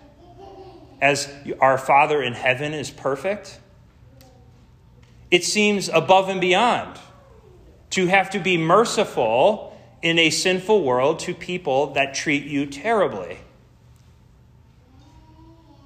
as 1.01 1.33
our 1.61 1.79
Father 1.79 2.23
in 2.23 2.35
heaven 2.35 2.73
is 2.73 2.91
perfect? 2.91 3.59
It 5.31 5.45
seems 5.45 5.89
above 5.89 6.29
and 6.29 6.41
beyond 6.41 6.99
to 7.91 8.07
have 8.07 8.31
to 8.31 8.39
be 8.39 8.59
merciful 8.59 9.77
in 10.03 10.19
a 10.19 10.31
sinful 10.31 10.83
world 10.83 11.21
to 11.21 11.35
people 11.35 11.95
that 11.95 12.15
treat 12.15 12.45
you 12.45 12.67
terribly. 12.67 13.39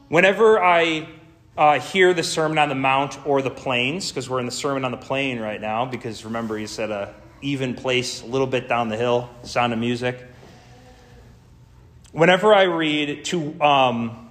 Whenever 0.09 0.63
I 0.63 1.09
uh, 1.57 1.81
hear 1.81 2.13
the 2.15 2.23
Sermon 2.23 2.59
on 2.59 2.69
the 2.69 2.75
Mount 2.75 3.25
or 3.27 3.43
the 3.43 3.51
Plains, 3.51 4.11
because 4.11 4.29
we're 4.29 4.41
in 4.41 4.47
the 4.47 4.53
Sermon 4.53 4.85
on 4.85 4.91
the 4.91 4.97
Plain 4.97 5.41
right 5.41 5.61
now, 5.61 5.85
because 5.85 6.25
remember, 6.25 6.57
he 6.57 6.67
said 6.67 6.91
a 6.91 7.15
even 7.45 7.75
place 7.75 8.23
a 8.23 8.27
little 8.27 8.47
bit 8.47 8.69
down 8.69 8.89
the 8.89 8.97
hill, 8.97 9.31
sound 9.43 9.73
of 9.73 9.79
music. 9.79 10.19
Whenever 12.13 12.55
I 12.55 12.63
read 12.63 13.25
to 13.27 13.61
um, 13.63 14.29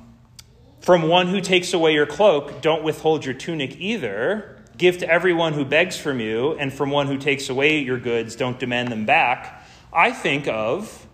from 0.82 1.04
one 1.04 1.28
who 1.28 1.40
takes 1.40 1.74
away 1.74 1.94
your 1.94 2.08
cloak, 2.08 2.62
don't 2.62 2.84
withhold 2.84 3.24
your 3.24 3.36
tunic 3.36 3.80
either. 3.80 4.58
Give 4.78 4.98
to 4.98 5.10
everyone 5.10 5.54
who 5.54 5.64
begs 5.64 5.96
from 5.96 6.20
you, 6.20 6.54
and 6.54 6.74
from 6.74 6.90
one 6.90 7.06
who 7.08 7.18
takes 7.18 7.50
away 7.50 7.80
your 7.80 8.00
goods, 8.00 8.36
don't 8.36 8.60
demand 8.60 8.92
them 8.92 9.06
back. 9.06 9.64
I 9.94 10.12
think 10.12 10.48
of 10.48 11.08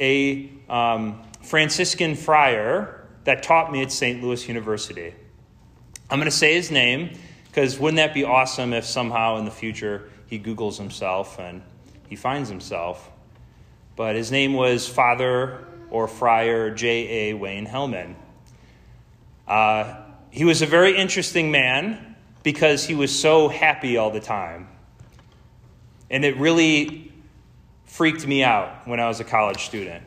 a 0.00 0.50
um, 0.70 1.22
Franciscan 1.42 2.14
friar 2.14 3.06
that 3.24 3.42
taught 3.42 3.70
me 3.70 3.82
at 3.82 3.92
St. 3.92 4.22
Louis 4.22 4.48
University. 4.48 5.14
I'm 6.08 6.18
going 6.18 6.30
to 6.30 6.36
say 6.36 6.54
his 6.54 6.70
name 6.70 7.18
because 7.46 7.78
wouldn't 7.78 7.98
that 7.98 8.14
be 8.14 8.24
awesome 8.24 8.72
if 8.72 8.84
somehow 8.84 9.36
in 9.36 9.44
the 9.44 9.50
future 9.50 10.08
he 10.26 10.38
Googles 10.38 10.78
himself 10.78 11.38
and 11.38 11.62
he 12.08 12.16
finds 12.16 12.48
himself? 12.48 13.10
but 13.96 14.16
his 14.16 14.30
name 14.30 14.54
was 14.54 14.88
Father 14.88 15.64
or 15.90 16.08
Friar 16.08 16.70
J.A. 16.70 17.34
Wayne 17.34 17.66
Hellman. 17.66 18.14
Uh, 19.46 19.96
he 20.30 20.44
was 20.44 20.62
a 20.62 20.66
very 20.66 20.96
interesting 20.96 21.50
man 21.50 22.16
because 22.42 22.84
he 22.84 22.94
was 22.94 23.16
so 23.16 23.48
happy 23.48 23.96
all 23.96 24.10
the 24.10 24.20
time. 24.20 24.68
And 26.10 26.24
it 26.24 26.36
really 26.38 27.12
freaked 27.84 28.26
me 28.26 28.42
out 28.42 28.86
when 28.86 29.00
I 29.00 29.06
was 29.08 29.20
a 29.20 29.24
college 29.24 29.64
student. 29.64 30.02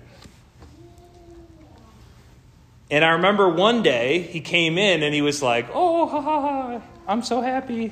And 2.89 3.03
I 3.03 3.11
remember 3.11 3.49
one 3.49 3.83
day 3.83 4.21
he 4.21 4.39
came 4.39 4.77
in 4.77 5.03
and 5.03 5.13
he 5.13 5.21
was 5.21 5.41
like, 5.41 5.67
"Oh, 5.73 6.07
ha 6.07 6.21
ha 6.21 6.41
ha, 6.41 6.81
I'm 7.05 7.21
so 7.21 7.41
happy." 7.41 7.91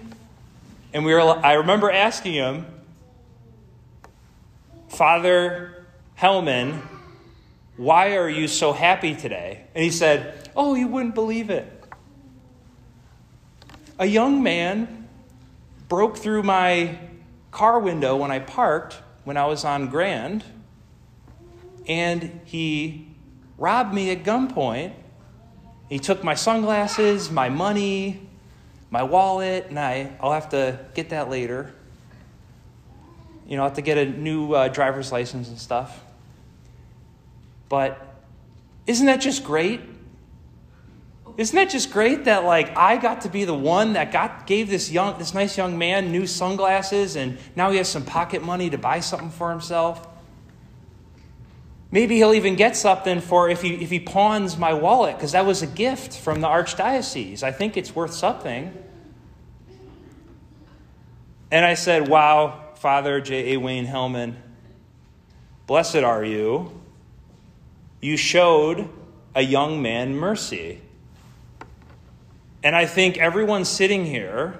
And 0.95 1.03
we 1.03 1.13
were 1.13 1.19
I 1.19 1.55
remember 1.55 1.91
asking 1.91 2.35
him, 2.35 2.65
"Father 4.87 5.85
Hellman, 6.17 6.83
why 7.75 8.15
are 8.15 8.29
you 8.29 8.47
so 8.47 8.71
happy 8.71 9.13
today?" 9.13 9.65
And 9.75 9.83
he 9.83 9.91
said, 9.91 10.49
"Oh, 10.55 10.73
you 10.73 10.87
wouldn't 10.87 11.13
believe 11.13 11.49
it. 11.49 11.83
A 13.99 14.05
young 14.05 14.41
man 14.41 15.09
broke 15.89 16.15
through 16.15 16.43
my 16.43 16.97
car 17.51 17.77
window 17.77 18.15
when 18.15 18.31
I 18.31 18.39
parked 18.39 19.01
when 19.25 19.35
I 19.35 19.47
was 19.47 19.65
on 19.65 19.89
Grand, 19.89 20.45
and 21.89 22.39
he 22.45 23.09
robbed 23.57 23.93
me 23.93 24.11
at 24.11 24.23
gunpoint. 24.23 24.93
He 25.89 25.99
took 25.99 26.23
my 26.23 26.35
sunglasses, 26.35 27.29
my 27.29 27.49
money, 27.49 28.24
my 28.89 29.03
wallet, 29.03 29.67
and 29.69 29.79
I, 29.79 30.11
I'll 30.19 30.31
have 30.31 30.49
to 30.49 30.79
get 30.93 31.09
that 31.09 31.29
later. 31.29 31.73
You 33.47 33.57
know, 33.57 33.63
I'll 33.63 33.69
have 33.69 33.75
to 33.75 33.81
get 33.81 33.97
a 33.97 34.05
new 34.05 34.53
uh, 34.53 34.67
driver's 34.69 35.11
license 35.11 35.49
and 35.49 35.59
stuff. 35.59 36.03
But 37.69 38.01
isn't 38.87 39.05
that 39.05 39.21
just 39.21 39.43
great? 39.43 39.81
Isn't 41.37 41.55
that 41.55 41.69
just 41.69 41.91
great 41.91 42.25
that 42.25 42.45
like 42.45 42.75
I 42.77 42.97
got 42.97 43.21
to 43.21 43.29
be 43.29 43.43
the 43.43 43.53
one 43.53 43.93
that 43.93 44.11
got 44.11 44.47
gave 44.47 44.69
this 44.69 44.89
young 44.89 45.17
this 45.17 45.33
nice 45.33 45.57
young 45.57 45.77
man 45.77 46.11
new 46.11 46.27
sunglasses 46.27 47.17
and 47.17 47.37
now 47.57 47.71
he 47.71 47.77
has 47.77 47.89
some 47.89 48.05
pocket 48.05 48.41
money 48.41 48.69
to 48.69 48.77
buy 48.77 49.01
something 49.01 49.31
for 49.31 49.51
himself? 49.51 50.07
Maybe 51.91 52.17
he'll 52.17 52.33
even 52.33 52.55
get 52.55 52.75
something 52.75 53.21
for 53.21 53.49
if 53.49 53.61
he 53.61 53.75
if 53.75 53.89
he 53.89 53.99
pawns 53.99 54.57
my 54.57 54.73
wallet 54.73 55.15
because 55.15 55.31
that 55.33 55.45
was 55.45 55.61
a 55.61 55.67
gift 55.67 56.17
from 56.17 56.41
the 56.41 56.47
archdiocese. 56.47 57.43
I 57.43 57.51
think 57.51 57.77
it's 57.77 57.95
worth 57.95 58.13
something. 58.13 58.73
And 61.51 61.63
I 61.63 61.75
said, 61.75 62.09
"Wow, 62.09 62.71
Father 62.75 63.21
J. 63.21 63.53
A. 63.53 63.57
Wayne 63.57 63.87
Hellman, 63.87 64.35
blessed 65.67 65.97
are 65.97 66.23
you. 66.23 66.81
You 68.01 68.17
showed 68.17 68.89
a 69.33 69.41
young 69.41 69.81
man 69.81 70.15
mercy." 70.15 70.81
And 72.63 72.75
I 72.75 72.87
think 72.87 73.17
everyone 73.17 73.63
sitting 73.63 74.05
here 74.05 74.59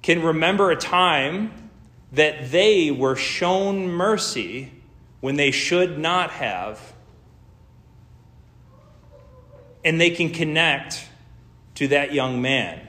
can 0.00 0.22
remember 0.22 0.70
a 0.70 0.76
time 0.76 1.70
that 2.12 2.50
they 2.50 2.90
were 2.90 3.16
shown 3.16 3.88
mercy 3.88 4.72
when 5.20 5.36
they 5.36 5.50
should 5.50 5.98
not 5.98 6.30
have. 6.30 6.80
And 9.84 10.00
they 10.00 10.10
can 10.10 10.30
connect 10.30 11.06
to 11.76 11.88
that 11.88 12.12
young 12.12 12.42
man. 12.42 12.80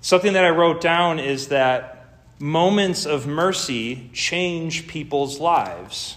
Something 0.00 0.32
that 0.32 0.44
I 0.44 0.50
wrote 0.50 0.80
down 0.80 1.18
is 1.18 1.48
that 1.48 2.00
moments 2.38 3.04
of 3.04 3.26
mercy 3.26 4.10
change 4.12 4.88
people's 4.88 5.38
lives. 5.38 6.16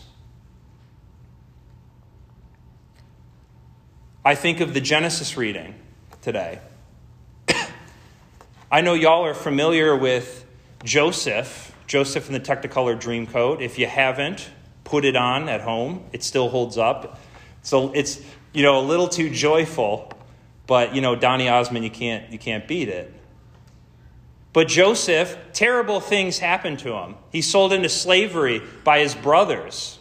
I 4.26 4.36
think 4.36 4.62
of 4.62 4.74
the 4.74 4.80
Genesis 4.80 5.36
reading 5.36 5.76
today. 6.22 6.60
I 8.72 8.80
know 8.80 8.94
y'all 8.94 9.26
are 9.26 9.34
familiar 9.34 9.98
with 9.98 10.46
Joseph, 10.86 11.73
Joseph 11.88 12.28
in 12.28 12.34
the 12.34 12.40
Technicolor 12.40 13.00
Dreamcoat. 13.00 13.62
If 13.62 13.78
you 13.78 13.88
haven't, 13.88 14.50
put 14.84 15.06
it 15.06 15.16
on 15.16 15.50
at 15.50 15.62
home. 15.62 16.04
It 16.12 16.24
still 16.24 16.50
holds 16.50 16.78
up. 16.78 17.20
So 17.62 17.92
it's 17.94 18.22
you 18.54 18.64
know 18.64 18.80
a 18.80 18.86
little 18.86 19.08
too 19.08 19.30
joyful, 19.30 20.12
but 20.68 20.96
you 20.96 21.02
know 21.02 21.16
Donny 21.16 21.50
Osmond, 21.50 21.84
you 21.84 21.92
can't 21.92 22.32
you 22.32 22.40
can't 22.40 22.68
beat 22.68 22.90
it. 22.90 23.14
But 24.54 24.68
Joseph, 24.68 25.36
terrible 25.52 26.00
things 26.00 26.38
happened 26.38 26.80
to 26.80 26.94
him. 26.94 27.16
He's 27.32 27.50
sold 27.50 27.74
into 27.74 27.90
slavery 27.90 28.62
by 28.84 29.00
his 29.00 29.16
brothers. 29.16 29.98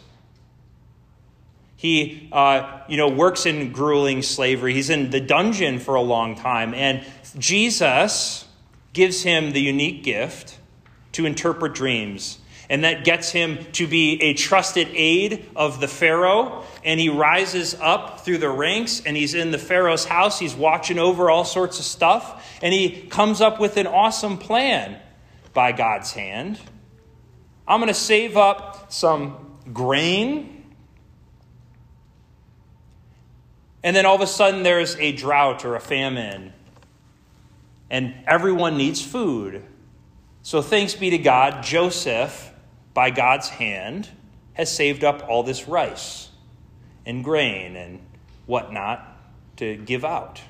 He, 1.75 2.29
uh, 2.31 2.81
you 2.87 2.95
know, 2.95 3.09
works 3.09 3.45
in 3.45 3.71
grueling 3.73 4.21
slavery. 4.21 4.73
He's 4.73 4.89
in 4.89 5.09
the 5.09 5.19
dungeon 5.19 5.79
for 5.79 5.95
a 5.95 6.01
long 6.01 6.35
time. 6.35 6.73
And 6.73 7.03
Jesus 7.37 8.47
gives 8.93 9.23
him 9.23 9.51
the 9.51 9.59
unique 9.59 10.03
gift 10.03 10.59
to 11.13 11.25
interpret 11.25 11.73
dreams. 11.73 12.39
And 12.69 12.83
that 12.83 13.03
gets 13.03 13.29
him 13.29 13.59
to 13.73 13.87
be 13.87 14.21
a 14.21 14.33
trusted 14.33 14.87
aide 14.93 15.45
of 15.55 15.79
the 15.79 15.87
Pharaoh. 15.87 16.63
And 16.83 16.99
he 16.99 17.09
rises 17.09 17.75
up 17.79 18.21
through 18.21 18.37
the 18.39 18.49
ranks 18.49 19.01
and 19.05 19.17
he's 19.17 19.33
in 19.33 19.51
the 19.51 19.57
Pharaoh's 19.57 20.05
house. 20.05 20.39
He's 20.39 20.55
watching 20.55 20.97
over 20.97 21.29
all 21.29 21.45
sorts 21.45 21.79
of 21.79 21.85
stuff. 21.85 22.47
And 22.61 22.73
he 22.73 23.01
comes 23.09 23.41
up 23.41 23.59
with 23.59 23.77
an 23.77 23.87
awesome 23.87 24.37
plan 24.37 24.99
by 25.53 25.71
God's 25.71 26.11
hand. 26.13 26.59
I'm 27.67 27.79
going 27.79 27.89
to 27.89 27.93
save 27.93 28.37
up 28.37 28.91
some 28.91 29.57
grain 29.71 30.53
And 33.83 33.95
then 33.95 34.05
all 34.05 34.15
of 34.15 34.21
a 34.21 34.27
sudden 34.27 34.63
there's 34.63 34.95
a 34.95 35.11
drought 35.11 35.65
or 35.65 35.75
a 35.75 35.79
famine. 35.81 36.53
And 37.89 38.15
everyone 38.25 38.77
needs 38.77 39.01
food. 39.01 39.63
So 40.43 40.61
thanks 40.61 40.93
be 40.93 41.09
to 41.11 41.17
God, 41.17 41.63
Joseph, 41.63 42.51
by 42.93 43.11
God's 43.11 43.47
hand, 43.47 44.09
has 44.53 44.69
saved 44.69 45.05
up 45.05 45.25
all 45.29 45.43
this 45.43 45.69
rice 45.69 46.29
and 47.05 47.23
grain 47.23 47.77
and 47.77 48.05
whatnot 48.45 49.07
to 49.55 49.77
give 49.77 50.03
out. 50.03 50.41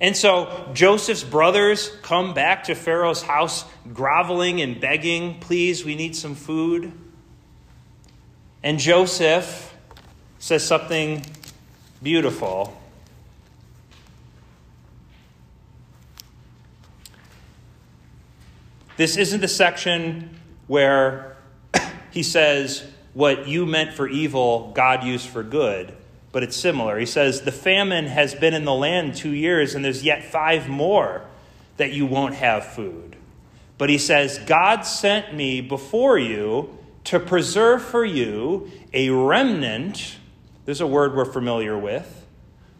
And 0.00 0.16
so 0.16 0.68
Joseph's 0.74 1.22
brothers 1.22 1.90
come 2.02 2.34
back 2.34 2.64
to 2.64 2.74
Pharaoh's 2.74 3.22
house, 3.22 3.64
groveling 3.92 4.60
and 4.60 4.80
begging, 4.80 5.38
Please, 5.38 5.84
we 5.84 5.94
need 5.94 6.16
some 6.16 6.34
food. 6.34 6.92
And 8.64 8.80
Joseph 8.80 9.72
says 10.40 10.66
something 10.66 11.24
beautiful. 12.02 12.76
This 18.96 19.16
isn't 19.16 19.40
the 19.40 19.48
section 19.48 20.38
where 20.66 21.36
he 22.10 22.22
says, 22.22 22.86
What 23.12 23.48
you 23.48 23.66
meant 23.66 23.94
for 23.94 24.08
evil, 24.08 24.72
God 24.74 25.04
used 25.04 25.28
for 25.28 25.42
good, 25.42 25.94
but 26.32 26.42
it's 26.42 26.56
similar. 26.56 26.98
He 26.98 27.06
says, 27.06 27.42
The 27.42 27.52
famine 27.52 28.06
has 28.06 28.34
been 28.34 28.54
in 28.54 28.64
the 28.64 28.74
land 28.74 29.14
two 29.14 29.32
years, 29.32 29.74
and 29.74 29.84
there's 29.84 30.04
yet 30.04 30.24
five 30.24 30.68
more 30.68 31.22
that 31.76 31.92
you 31.92 32.06
won't 32.06 32.34
have 32.34 32.64
food. 32.64 33.16
But 33.78 33.90
he 33.90 33.98
says, 33.98 34.38
God 34.46 34.82
sent 34.82 35.34
me 35.34 35.60
before 35.60 36.18
you 36.18 36.78
to 37.04 37.18
preserve 37.18 37.82
for 37.82 38.04
you 38.04 38.70
a 38.92 39.10
remnant 39.10 40.16
there's 40.64 40.80
a 40.80 40.86
word 40.86 41.14
we're 41.14 41.24
familiar 41.24 41.78
with. 41.78 42.26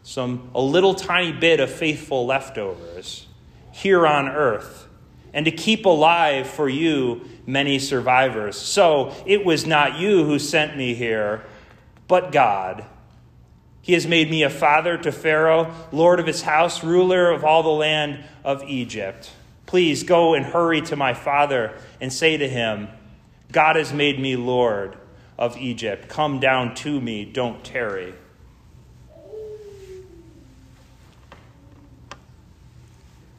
Some 0.02 0.50
a 0.54 0.60
little 0.60 0.94
tiny 0.94 1.32
bit 1.32 1.60
of 1.60 1.70
faithful 1.70 2.26
leftovers 2.26 3.26
here 3.72 4.06
on 4.06 4.28
earth, 4.28 4.88
and 5.34 5.44
to 5.44 5.50
keep 5.50 5.84
alive 5.84 6.46
for 6.46 6.68
you 6.68 7.28
many 7.44 7.78
survivors. 7.78 8.56
So 8.56 9.12
it 9.26 9.44
was 9.44 9.66
not 9.66 9.98
you 9.98 10.24
who 10.24 10.38
sent 10.38 10.76
me 10.76 10.94
here, 10.94 11.44
but 12.08 12.32
God. 12.32 12.86
He 13.82 13.92
has 13.92 14.06
made 14.06 14.30
me 14.30 14.44
a 14.44 14.48
father 14.48 14.96
to 14.96 15.12
Pharaoh, 15.12 15.74
lord 15.92 16.20
of 16.20 16.26
his 16.26 16.40
house, 16.40 16.82
ruler 16.82 17.30
of 17.30 17.44
all 17.44 17.62
the 17.62 17.68
land 17.68 18.24
of 18.42 18.62
Egypt. 18.62 19.30
Please 19.66 20.04
go 20.04 20.34
and 20.34 20.46
hurry 20.46 20.80
to 20.82 20.96
my 20.96 21.12
father 21.12 21.76
and 22.00 22.10
say 22.10 22.36
to 22.38 22.48
him, 22.48 22.88
God 23.52 23.76
has 23.76 23.92
made 23.92 24.18
me 24.18 24.36
Lord 24.36 24.96
of 25.36 25.56
Egypt. 25.58 26.08
Come 26.08 26.38
down 26.38 26.74
to 26.76 27.00
me, 27.00 27.24
don't 27.24 27.62
tarry. 27.64 28.14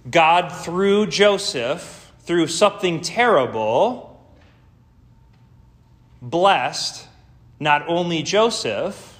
God, 0.09 0.49
through 0.51 1.07
Joseph, 1.07 2.11
through 2.19 2.47
something 2.47 3.01
terrible, 3.01 4.23
blessed 6.21 7.07
not 7.59 7.87
only 7.87 8.23
Joseph, 8.23 9.19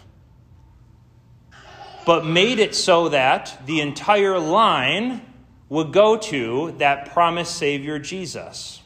but 2.06 2.26
made 2.26 2.60
it 2.60 2.76
so 2.76 3.10
that 3.10 3.66
the 3.66 3.82
entire 3.82 4.38
line 4.40 5.22
would 5.70 5.92
go 5.92 6.18
to 6.18 6.76
that 6.78 7.12
promised 7.14 7.56
Savior, 7.56 7.98
Jesus. 7.98 8.82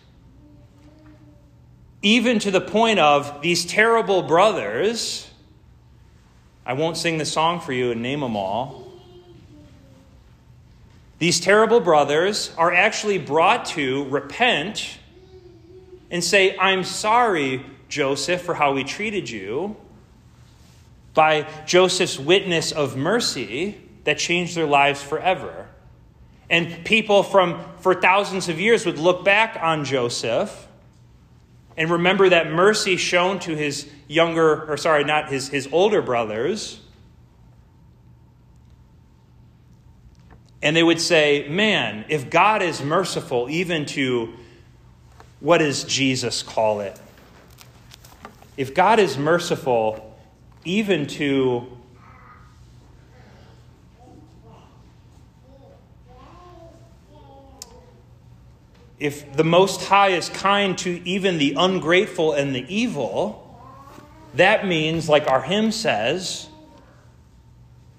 even 2.01 2.39
to 2.39 2.51
the 2.51 2.61
point 2.61 2.99
of 2.99 3.41
these 3.41 3.65
terrible 3.65 4.23
brothers. 4.23 5.29
I 6.65 6.73
won't 6.73 6.97
sing 6.97 7.17
the 7.17 7.25
song 7.25 7.59
for 7.59 7.73
you 7.73 7.91
and 7.91 8.01
name 8.01 8.21
them 8.21 8.35
all. 8.35 8.88
These 11.19 11.41
terrible 11.41 11.81
brothers 11.81 12.51
are 12.57 12.73
actually 12.73 13.17
brought 13.17 13.65
to 13.67 14.05
repent 14.05 14.97
and 16.09 16.23
say, 16.23 16.57
I'm 16.57 16.85
sorry, 16.85 17.65
Joseph, 17.89 18.41
for 18.41 18.55
how 18.55 18.73
we 18.73 18.85
treated 18.85 19.29
you. 19.29 19.75
By 21.13 21.45
Joseph's 21.65 22.17
witness 22.17 22.71
of 22.71 22.95
mercy 22.95 23.81
that 24.05 24.17
changed 24.17 24.55
their 24.55 24.65
lives 24.65 25.03
forever. 25.03 25.67
And 26.49 26.85
people 26.85 27.23
from 27.23 27.63
for 27.79 27.93
thousands 27.93 28.47
of 28.47 28.59
years 28.59 28.85
would 28.85 28.97
look 28.97 29.25
back 29.25 29.59
on 29.61 29.83
Joseph 29.83 30.67
and 31.75 31.89
remember 31.89 32.29
that 32.29 32.51
mercy 32.51 32.95
shown 32.97 33.39
to 33.39 33.55
his 33.55 33.89
younger, 34.07 34.69
or 34.71 34.77
sorry, 34.77 35.03
not 35.03 35.29
his, 35.29 35.49
his 35.49 35.67
older 35.71 36.01
brothers. 36.01 36.79
And 40.61 40.75
they 40.75 40.83
would 40.83 40.99
say, 40.99 41.47
Man, 41.49 42.05
if 42.09 42.29
God 42.29 42.61
is 42.61 42.81
merciful 42.81 43.49
even 43.49 43.85
to 43.87 44.33
what 45.39 45.59
does 45.59 45.83
Jesus 45.85 46.43
call 46.43 46.81
it? 46.81 46.99
If 48.57 48.73
God 48.73 48.99
is 48.99 49.17
merciful 49.17 50.17
even 50.65 51.07
to 51.07 51.79
if 58.99 59.31
the 59.33 59.45
Most 59.45 59.85
High 59.85 60.09
is 60.09 60.27
kind 60.27 60.77
to 60.79 61.01
even 61.07 61.37
the 61.37 61.55
ungrateful 61.57 62.33
and 62.33 62.53
the 62.53 62.65
evil, 62.67 63.45
that 64.33 64.67
means, 64.67 65.07
like 65.07 65.29
our 65.29 65.41
hymn 65.41 65.71
says, 65.71 66.48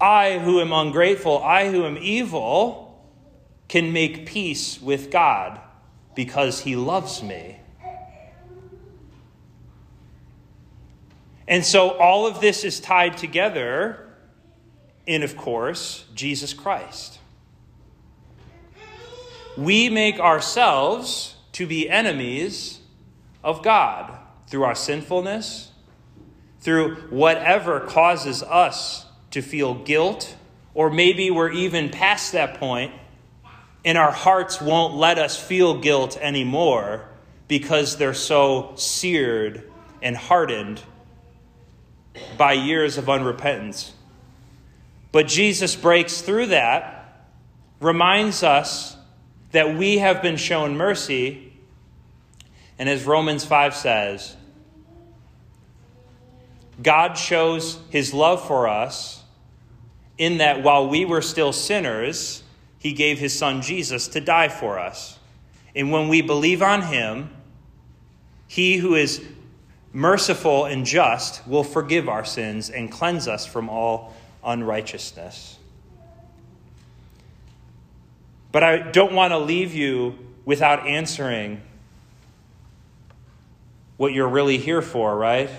I 0.01 0.39
who 0.39 0.59
am 0.59 0.73
ungrateful, 0.73 1.43
I 1.43 1.69
who 1.69 1.85
am 1.85 1.97
evil, 1.97 3.07
can 3.67 3.93
make 3.93 4.25
peace 4.25 4.81
with 4.81 5.11
God 5.11 5.61
because 6.15 6.61
he 6.61 6.75
loves 6.75 7.21
me. 7.21 7.57
And 11.47 11.65
so 11.65 11.91
all 11.91 12.25
of 12.25 12.41
this 12.41 12.63
is 12.63 12.79
tied 12.79 13.17
together 13.17 14.09
in, 15.05 15.21
of 15.21 15.37
course, 15.37 16.05
Jesus 16.15 16.53
Christ. 16.53 17.19
We 19.57 19.89
make 19.89 20.19
ourselves 20.19 21.35
to 21.53 21.67
be 21.67 21.89
enemies 21.89 22.79
of 23.43 23.61
God 23.63 24.17
through 24.47 24.63
our 24.63 24.75
sinfulness, 24.75 25.71
through 26.61 26.95
whatever 27.09 27.81
causes 27.81 28.41
us 28.43 29.05
to 29.31 29.41
feel 29.41 29.73
guilt, 29.73 30.35
or 30.73 30.89
maybe 30.89 31.31
we're 31.31 31.51
even 31.51 31.89
past 31.89 32.33
that 32.33 32.59
point 32.59 32.93
and 33.83 33.97
our 33.97 34.11
hearts 34.11 34.61
won't 34.61 34.95
let 34.95 35.17
us 35.17 35.39
feel 35.39 35.79
guilt 35.79 36.17
anymore 36.17 37.05
because 37.47 37.97
they're 37.97 38.13
so 38.13 38.73
seared 38.75 39.69
and 40.01 40.15
hardened 40.15 40.81
by 42.37 42.53
years 42.53 42.97
of 42.97 43.05
unrepentance. 43.05 43.91
But 45.11 45.27
Jesus 45.27 45.75
breaks 45.75 46.21
through 46.21 46.47
that, 46.47 47.27
reminds 47.79 48.43
us 48.43 48.95
that 49.51 49.75
we 49.75 49.97
have 49.97 50.21
been 50.21 50.37
shown 50.37 50.77
mercy, 50.77 51.53
and 52.77 52.87
as 52.87 53.03
Romans 53.03 53.43
5 53.43 53.75
says, 53.75 54.35
God 56.81 57.17
shows 57.17 57.79
his 57.89 58.13
love 58.13 58.45
for 58.47 58.67
us 58.67 59.20
in 60.17 60.37
that 60.37 60.63
while 60.63 60.87
we 60.87 61.05
were 61.05 61.21
still 61.21 61.53
sinners, 61.53 62.43
he 62.77 62.93
gave 62.93 63.19
his 63.19 63.37
son 63.37 63.61
Jesus 63.61 64.07
to 64.09 64.21
die 64.21 64.49
for 64.49 64.79
us. 64.79 65.19
And 65.75 65.91
when 65.91 66.07
we 66.07 66.21
believe 66.21 66.61
on 66.61 66.81
him, 66.81 67.29
he 68.47 68.77
who 68.77 68.95
is 68.95 69.23
merciful 69.93 70.65
and 70.65 70.85
just 70.85 71.47
will 71.47 71.63
forgive 71.63 72.09
our 72.09 72.25
sins 72.25 72.69
and 72.69 72.91
cleanse 72.91 73.27
us 73.27 73.45
from 73.45 73.69
all 73.69 74.13
unrighteousness. 74.43 75.57
But 78.51 78.63
I 78.63 78.79
don't 78.79 79.13
want 79.13 79.31
to 79.31 79.37
leave 79.37 79.73
you 79.73 80.17
without 80.43 80.87
answering 80.87 81.61
what 83.97 84.13
you're 84.13 84.27
really 84.27 84.57
here 84.57 84.81
for, 84.81 85.15
right? 85.15 85.49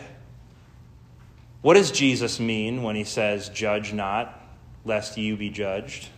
What 1.62 1.74
does 1.74 1.92
Jesus 1.92 2.40
mean 2.40 2.82
when 2.82 2.96
he 2.96 3.04
says, 3.04 3.48
Judge 3.48 3.92
not, 3.92 4.41
lest 4.84 5.16
you 5.16 5.36
be 5.36 5.50
judged? 5.50 6.08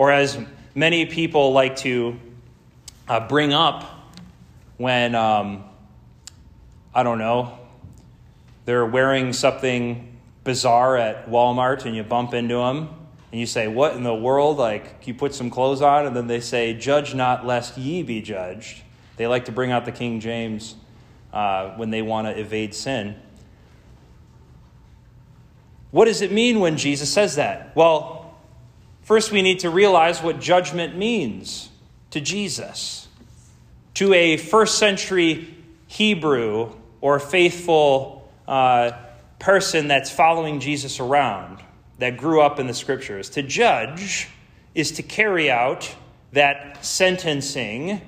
or 0.00 0.10
as 0.10 0.38
many 0.74 1.04
people 1.04 1.52
like 1.52 1.76
to 1.76 2.18
uh, 3.06 3.28
bring 3.28 3.52
up 3.52 3.84
when, 4.78 5.14
um, 5.14 5.62
I 6.94 7.02
don't 7.02 7.18
know, 7.18 7.58
they're 8.64 8.86
wearing 8.86 9.34
something 9.34 10.16
bizarre 10.42 10.96
at 10.96 11.28
Walmart 11.28 11.84
and 11.84 11.94
you 11.94 12.02
bump 12.02 12.32
into 12.32 12.54
them 12.54 12.88
and 13.30 13.40
you 13.40 13.44
say, 13.44 13.68
What 13.68 13.94
in 13.94 14.02
the 14.02 14.14
world? 14.14 14.56
Like, 14.56 15.06
you 15.06 15.12
put 15.12 15.34
some 15.34 15.50
clothes 15.50 15.82
on, 15.82 16.06
and 16.06 16.16
then 16.16 16.28
they 16.28 16.40
say, 16.40 16.72
Judge 16.72 17.14
not, 17.14 17.46
lest 17.46 17.76
ye 17.76 18.02
be 18.02 18.22
judged. 18.22 18.80
They 19.18 19.26
like 19.26 19.44
to 19.44 19.52
bring 19.52 19.70
out 19.70 19.84
the 19.84 19.92
King 19.92 20.18
James 20.18 20.76
uh, 21.30 21.72
when 21.76 21.90
they 21.90 22.00
want 22.00 22.26
to 22.26 22.40
evade 22.40 22.74
sin. 22.74 23.16
What 25.90 26.04
does 26.04 26.22
it 26.22 26.32
mean 26.32 26.60
when 26.60 26.76
Jesus 26.76 27.12
says 27.12 27.36
that? 27.36 27.74
Well, 27.74 28.20
First, 29.10 29.32
we 29.32 29.42
need 29.42 29.58
to 29.58 29.70
realize 29.70 30.22
what 30.22 30.38
judgment 30.38 30.96
means 30.96 31.68
to 32.12 32.20
Jesus. 32.20 33.08
To 33.94 34.14
a 34.14 34.36
first 34.36 34.78
century 34.78 35.52
Hebrew 35.88 36.72
or 37.00 37.18
faithful 37.18 38.30
uh, 38.46 38.92
person 39.40 39.88
that's 39.88 40.12
following 40.12 40.60
Jesus 40.60 41.00
around, 41.00 41.58
that 41.98 42.18
grew 42.18 42.40
up 42.40 42.60
in 42.60 42.68
the 42.68 42.72
scriptures, 42.72 43.30
to 43.30 43.42
judge 43.42 44.28
is 44.76 44.92
to 44.92 45.02
carry 45.02 45.50
out 45.50 45.92
that 46.30 46.84
sentencing 46.84 48.00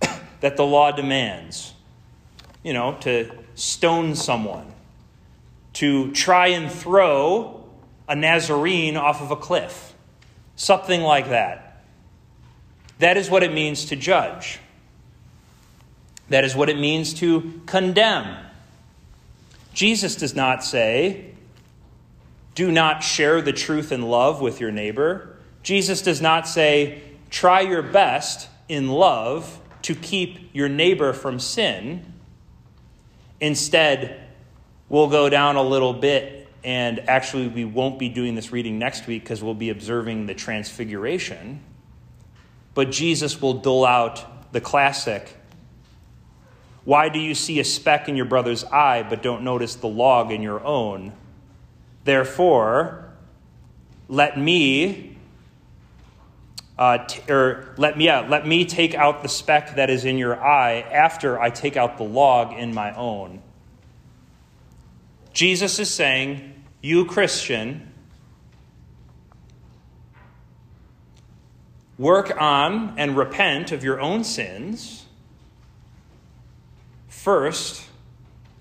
that 0.40 0.56
the 0.56 0.66
law 0.66 0.90
demands. 0.90 1.72
You 2.64 2.72
know, 2.72 2.96
to 3.02 3.30
stone 3.54 4.16
someone, 4.16 4.73
to 5.74 6.10
try 6.12 6.48
and 6.48 6.70
throw 6.70 7.64
a 8.08 8.14
Nazarene 8.14 8.96
off 8.96 9.20
of 9.20 9.30
a 9.30 9.36
cliff. 9.36 9.94
Something 10.56 11.02
like 11.02 11.28
that. 11.30 11.84
That 12.98 13.16
is 13.16 13.28
what 13.28 13.42
it 13.42 13.52
means 13.52 13.86
to 13.86 13.96
judge. 13.96 14.60
That 16.28 16.44
is 16.44 16.54
what 16.54 16.68
it 16.68 16.78
means 16.78 17.14
to 17.14 17.60
condemn. 17.66 18.36
Jesus 19.72 20.16
does 20.16 20.34
not 20.34 20.64
say, 20.64 21.32
do 22.54 22.70
not 22.70 23.02
share 23.02 23.42
the 23.42 23.52
truth 23.52 23.90
and 23.90 24.08
love 24.08 24.40
with 24.40 24.60
your 24.60 24.70
neighbor. 24.70 25.36
Jesus 25.64 26.02
does 26.02 26.20
not 26.20 26.46
say, 26.46 27.02
try 27.30 27.60
your 27.60 27.82
best 27.82 28.48
in 28.68 28.88
love 28.88 29.60
to 29.82 29.94
keep 29.94 30.54
your 30.54 30.68
neighbor 30.68 31.12
from 31.12 31.40
sin. 31.40 32.12
Instead, 33.40 34.23
we'll 34.88 35.08
go 35.08 35.28
down 35.28 35.56
a 35.56 35.62
little 35.62 35.92
bit 35.92 36.44
and 36.64 37.10
actually, 37.10 37.48
we 37.48 37.66
won't 37.66 37.98
be 37.98 38.08
doing 38.08 38.34
this 38.34 38.50
reading 38.50 38.78
next 38.78 39.06
week 39.06 39.22
because 39.22 39.42
we'll 39.42 39.52
be 39.52 39.68
observing 39.68 40.24
the 40.24 40.34
Transfiguration. 40.34 41.62
But 42.72 42.90
Jesus 42.90 43.40
will 43.40 43.54
dole 43.54 43.84
out 43.84 44.52
the 44.52 44.60
classic 44.60 45.36
Why 46.84 47.08
do 47.08 47.18
you 47.18 47.34
see 47.34 47.60
a 47.60 47.64
speck 47.64 48.08
in 48.08 48.16
your 48.16 48.26
brother's 48.26 48.64
eye 48.64 49.02
but 49.08 49.22
don't 49.22 49.42
notice 49.42 49.74
the 49.74 49.88
log 49.88 50.32
in 50.32 50.42
your 50.42 50.64
own? 50.64 51.12
Therefore, 52.04 53.12
let 54.08 54.38
me. 54.38 55.18
Uh, 56.76 57.06
t- 57.06 57.30
or 57.30 57.74
let 57.76 57.96
me, 57.96 58.06
yeah, 58.06 58.26
let 58.28 58.46
me 58.46 58.64
take 58.64 58.94
out 58.94 59.22
the 59.22 59.28
speck 59.28 59.76
that 59.76 59.90
is 59.90 60.04
in 60.04 60.18
your 60.18 60.42
eye 60.42 60.80
after 60.80 61.40
I 61.40 61.50
take 61.50 61.76
out 61.76 61.98
the 61.98 62.04
log 62.04 62.52
in 62.52 62.74
my 62.74 62.92
own. 62.96 63.42
Jesus 65.34 65.78
is 65.78 65.90
saying, 65.92 66.62
you, 66.80 67.04
Christian, 67.04 67.92
work 71.98 72.40
on 72.40 72.94
and 72.96 73.16
repent 73.16 73.72
of 73.72 73.84
your 73.84 74.00
own 74.00 74.24
sins 74.24 75.04
first 77.08 77.84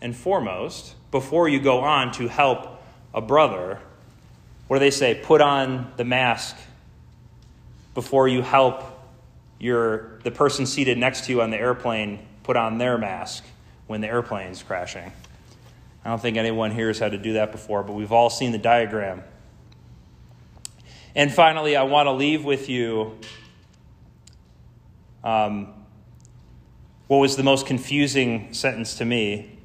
and 0.01 0.15
foremost 0.15 0.95
before 1.11 1.47
you 1.47 1.59
go 1.59 1.79
on 1.81 2.11
to 2.13 2.27
help 2.27 2.81
a 3.13 3.21
brother. 3.21 3.79
What 4.67 4.77
do 4.77 4.79
they 4.81 4.91
say? 4.91 5.15
Put 5.23 5.41
on 5.41 5.93
the 5.95 6.03
mask 6.03 6.57
before 7.93 8.27
you 8.27 8.41
help 8.41 8.83
your, 9.59 10.19
the 10.23 10.31
person 10.31 10.65
seated 10.65 10.97
next 10.97 11.25
to 11.25 11.31
you 11.31 11.41
on 11.41 11.51
the 11.51 11.57
airplane 11.57 12.27
put 12.43 12.57
on 12.57 12.77
their 12.77 12.97
mask 12.97 13.43
when 13.87 14.01
the 14.01 14.07
airplane's 14.07 14.61
crashing. 14.61 15.11
I 16.05 16.09
don't 16.09 16.21
think 16.21 16.37
anyone 16.37 16.71
here 16.71 16.87
has 16.87 16.99
had 16.99 17.13
to 17.13 17.17
do 17.17 17.33
that 17.33 17.51
before, 17.51 17.83
but 17.83 17.93
we've 17.93 18.11
all 18.11 18.29
seen 18.29 18.51
the 18.51 18.57
diagram. 18.57 19.23
And 21.15 21.31
finally, 21.31 21.75
I 21.75 21.83
want 21.83 22.07
to 22.07 22.11
leave 22.11 22.43
with 22.43 22.69
you 22.69 23.17
um, 25.23 25.73
what 27.07 27.17
was 27.17 27.37
the 27.37 27.43
most 27.43 27.65
confusing 27.65 28.53
sentence 28.53 28.97
to 28.97 29.05
me. 29.05 29.59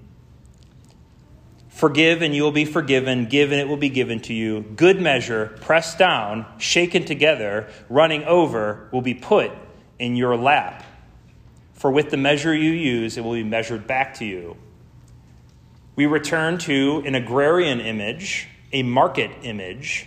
Forgive 1.70 2.22
and 2.22 2.34
you 2.34 2.42
will 2.42 2.52
be 2.52 2.64
forgiven. 2.64 3.26
Give 3.26 3.52
and 3.52 3.60
it 3.60 3.68
will 3.68 3.76
be 3.76 3.88
given 3.88 4.20
to 4.22 4.34
you. 4.34 4.62
Good 4.62 5.00
measure, 5.00 5.56
pressed 5.60 5.98
down, 5.98 6.44
shaken 6.58 7.04
together, 7.04 7.68
running 7.88 8.24
over, 8.24 8.88
will 8.92 9.00
be 9.00 9.14
put 9.14 9.50
in 9.98 10.16
your 10.16 10.36
lap. 10.36 10.84
For 11.74 11.90
with 11.90 12.10
the 12.10 12.16
measure 12.16 12.54
you 12.54 12.72
use, 12.72 13.16
it 13.16 13.22
will 13.22 13.34
be 13.34 13.44
measured 13.44 13.86
back 13.86 14.14
to 14.14 14.24
you. 14.24 14.56
We 15.98 16.06
return 16.06 16.58
to 16.58 17.02
an 17.06 17.16
agrarian 17.16 17.80
image, 17.80 18.46
a 18.72 18.84
market 18.84 19.32
image 19.42 20.06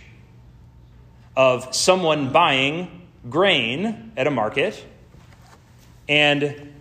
of 1.36 1.74
someone 1.74 2.32
buying 2.32 3.02
grain 3.28 4.12
at 4.16 4.26
a 4.26 4.30
market 4.30 4.86
and 6.08 6.72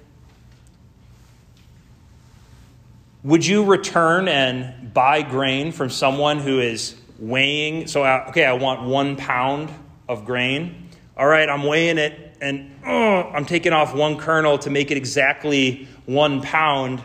would 3.21 3.45
you 3.45 3.65
return 3.65 4.29
and 4.29 4.93
buy 4.93 5.23
grain 5.23 5.73
from 5.73 5.89
someone 5.89 6.39
who 6.39 6.61
is 6.61 6.95
weighing? 7.19 7.87
So, 7.87 8.05
okay, 8.05 8.45
I 8.45 8.53
want 8.53 8.83
one 8.83 9.17
pound 9.17 9.73
of 10.07 10.23
grain. 10.23 10.87
All 11.17 11.27
right, 11.27 11.49
I'm 11.49 11.63
weighing 11.63 11.97
it 11.97 12.37
and 12.39 12.77
oh, 12.85 13.23
I'm 13.23 13.43
taking 13.43 13.73
off 13.73 13.93
one 13.93 14.17
kernel 14.17 14.57
to 14.59 14.69
make 14.69 14.89
it 14.89 14.95
exactly 14.95 15.89
one 16.05 16.41
pound. 16.41 17.03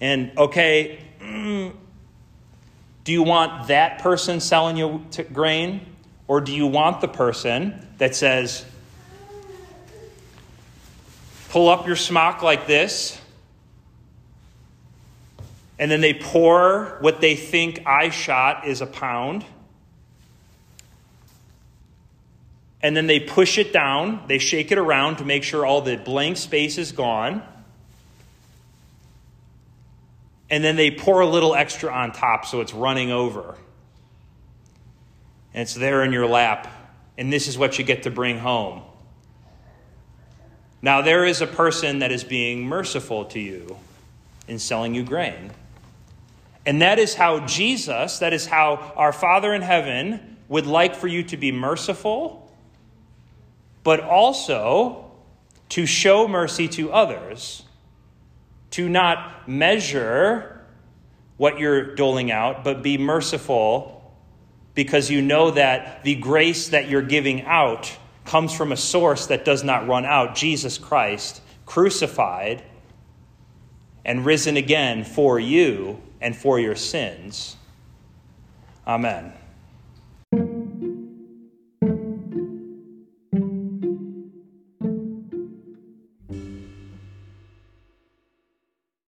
And 0.00 0.30
okay, 0.38 1.00
mm, 1.28 1.72
do 3.04 3.12
you 3.12 3.22
want 3.22 3.68
that 3.68 4.00
person 4.00 4.40
selling 4.40 4.76
you 4.76 5.04
grain? 5.32 5.80
Or 6.26 6.42
do 6.42 6.54
you 6.54 6.66
want 6.66 7.00
the 7.00 7.08
person 7.08 7.86
that 7.96 8.14
says, 8.14 8.64
pull 11.48 11.68
up 11.70 11.86
your 11.86 11.96
smock 11.96 12.42
like 12.42 12.66
this, 12.66 13.18
and 15.78 15.90
then 15.90 16.02
they 16.02 16.12
pour 16.12 16.98
what 17.00 17.20
they 17.22 17.34
think 17.34 17.82
I 17.86 18.10
shot 18.10 18.66
is 18.66 18.82
a 18.82 18.86
pound, 18.86 19.44
and 22.82 22.96
then 22.96 23.06
they 23.06 23.20
push 23.20 23.56
it 23.56 23.72
down, 23.72 24.22
they 24.28 24.38
shake 24.38 24.70
it 24.70 24.78
around 24.78 25.16
to 25.16 25.24
make 25.24 25.42
sure 25.42 25.64
all 25.64 25.80
the 25.80 25.96
blank 25.96 26.36
space 26.36 26.76
is 26.76 26.92
gone. 26.92 27.42
And 30.50 30.64
then 30.64 30.76
they 30.76 30.90
pour 30.90 31.20
a 31.20 31.26
little 31.26 31.54
extra 31.54 31.92
on 31.92 32.12
top 32.12 32.46
so 32.46 32.60
it's 32.60 32.72
running 32.72 33.10
over 33.10 33.56
and 35.54 35.62
it's 35.62 35.74
there 35.74 36.04
in 36.04 36.12
your 36.12 36.26
lap, 36.26 36.68
and 37.16 37.32
this 37.32 37.48
is 37.48 37.58
what 37.58 37.78
you 37.78 37.84
get 37.84 38.04
to 38.04 38.10
bring 38.10 38.38
home. 38.38 38.82
Now, 40.80 41.02
there 41.02 41.24
is 41.24 41.40
a 41.40 41.46
person 41.46 41.98
that 42.00 42.12
is 42.12 42.22
being 42.22 42.64
merciful 42.64 43.24
to 43.26 43.40
you 43.40 43.76
in 44.46 44.58
selling 44.58 44.94
you 44.94 45.02
grain. 45.02 45.50
And 46.64 46.82
that 46.82 46.98
is 46.98 47.14
how 47.14 47.46
Jesus, 47.46 48.20
that 48.20 48.32
is 48.32 48.46
how 48.46 48.92
our 48.94 49.12
Father 49.12 49.52
in 49.52 49.62
heaven 49.62 50.36
would 50.48 50.66
like 50.66 50.94
for 50.94 51.08
you 51.08 51.24
to 51.24 51.36
be 51.36 51.50
merciful, 51.50 52.48
but 53.82 54.00
also 54.00 55.10
to 55.70 55.86
show 55.86 56.28
mercy 56.28 56.68
to 56.68 56.92
others, 56.92 57.64
to 58.70 58.88
not 58.88 59.48
measure 59.48 60.64
what 61.36 61.58
you're 61.58 61.94
doling 61.94 62.30
out, 62.30 62.64
but 62.64 62.82
be 62.82 62.98
merciful 62.98 63.94
because 64.74 65.10
you 65.10 65.22
know 65.22 65.50
that 65.52 66.04
the 66.04 66.14
grace 66.16 66.68
that 66.68 66.88
you're 66.88 67.02
giving 67.02 67.42
out 67.42 67.96
comes 68.24 68.52
from 68.52 68.72
a 68.72 68.76
source 68.76 69.26
that 69.26 69.44
does 69.44 69.64
not 69.64 69.88
run 69.88 70.04
out 70.04 70.34
Jesus 70.34 70.78
Christ, 70.78 71.40
crucified 71.66 72.62
and 74.04 74.24
risen 74.24 74.56
again 74.56 75.04
for 75.04 75.40
you 75.40 76.00
and 76.20 76.36
for 76.36 76.60
your 76.60 76.76
sins. 76.76 77.56
Amen. 78.86 79.32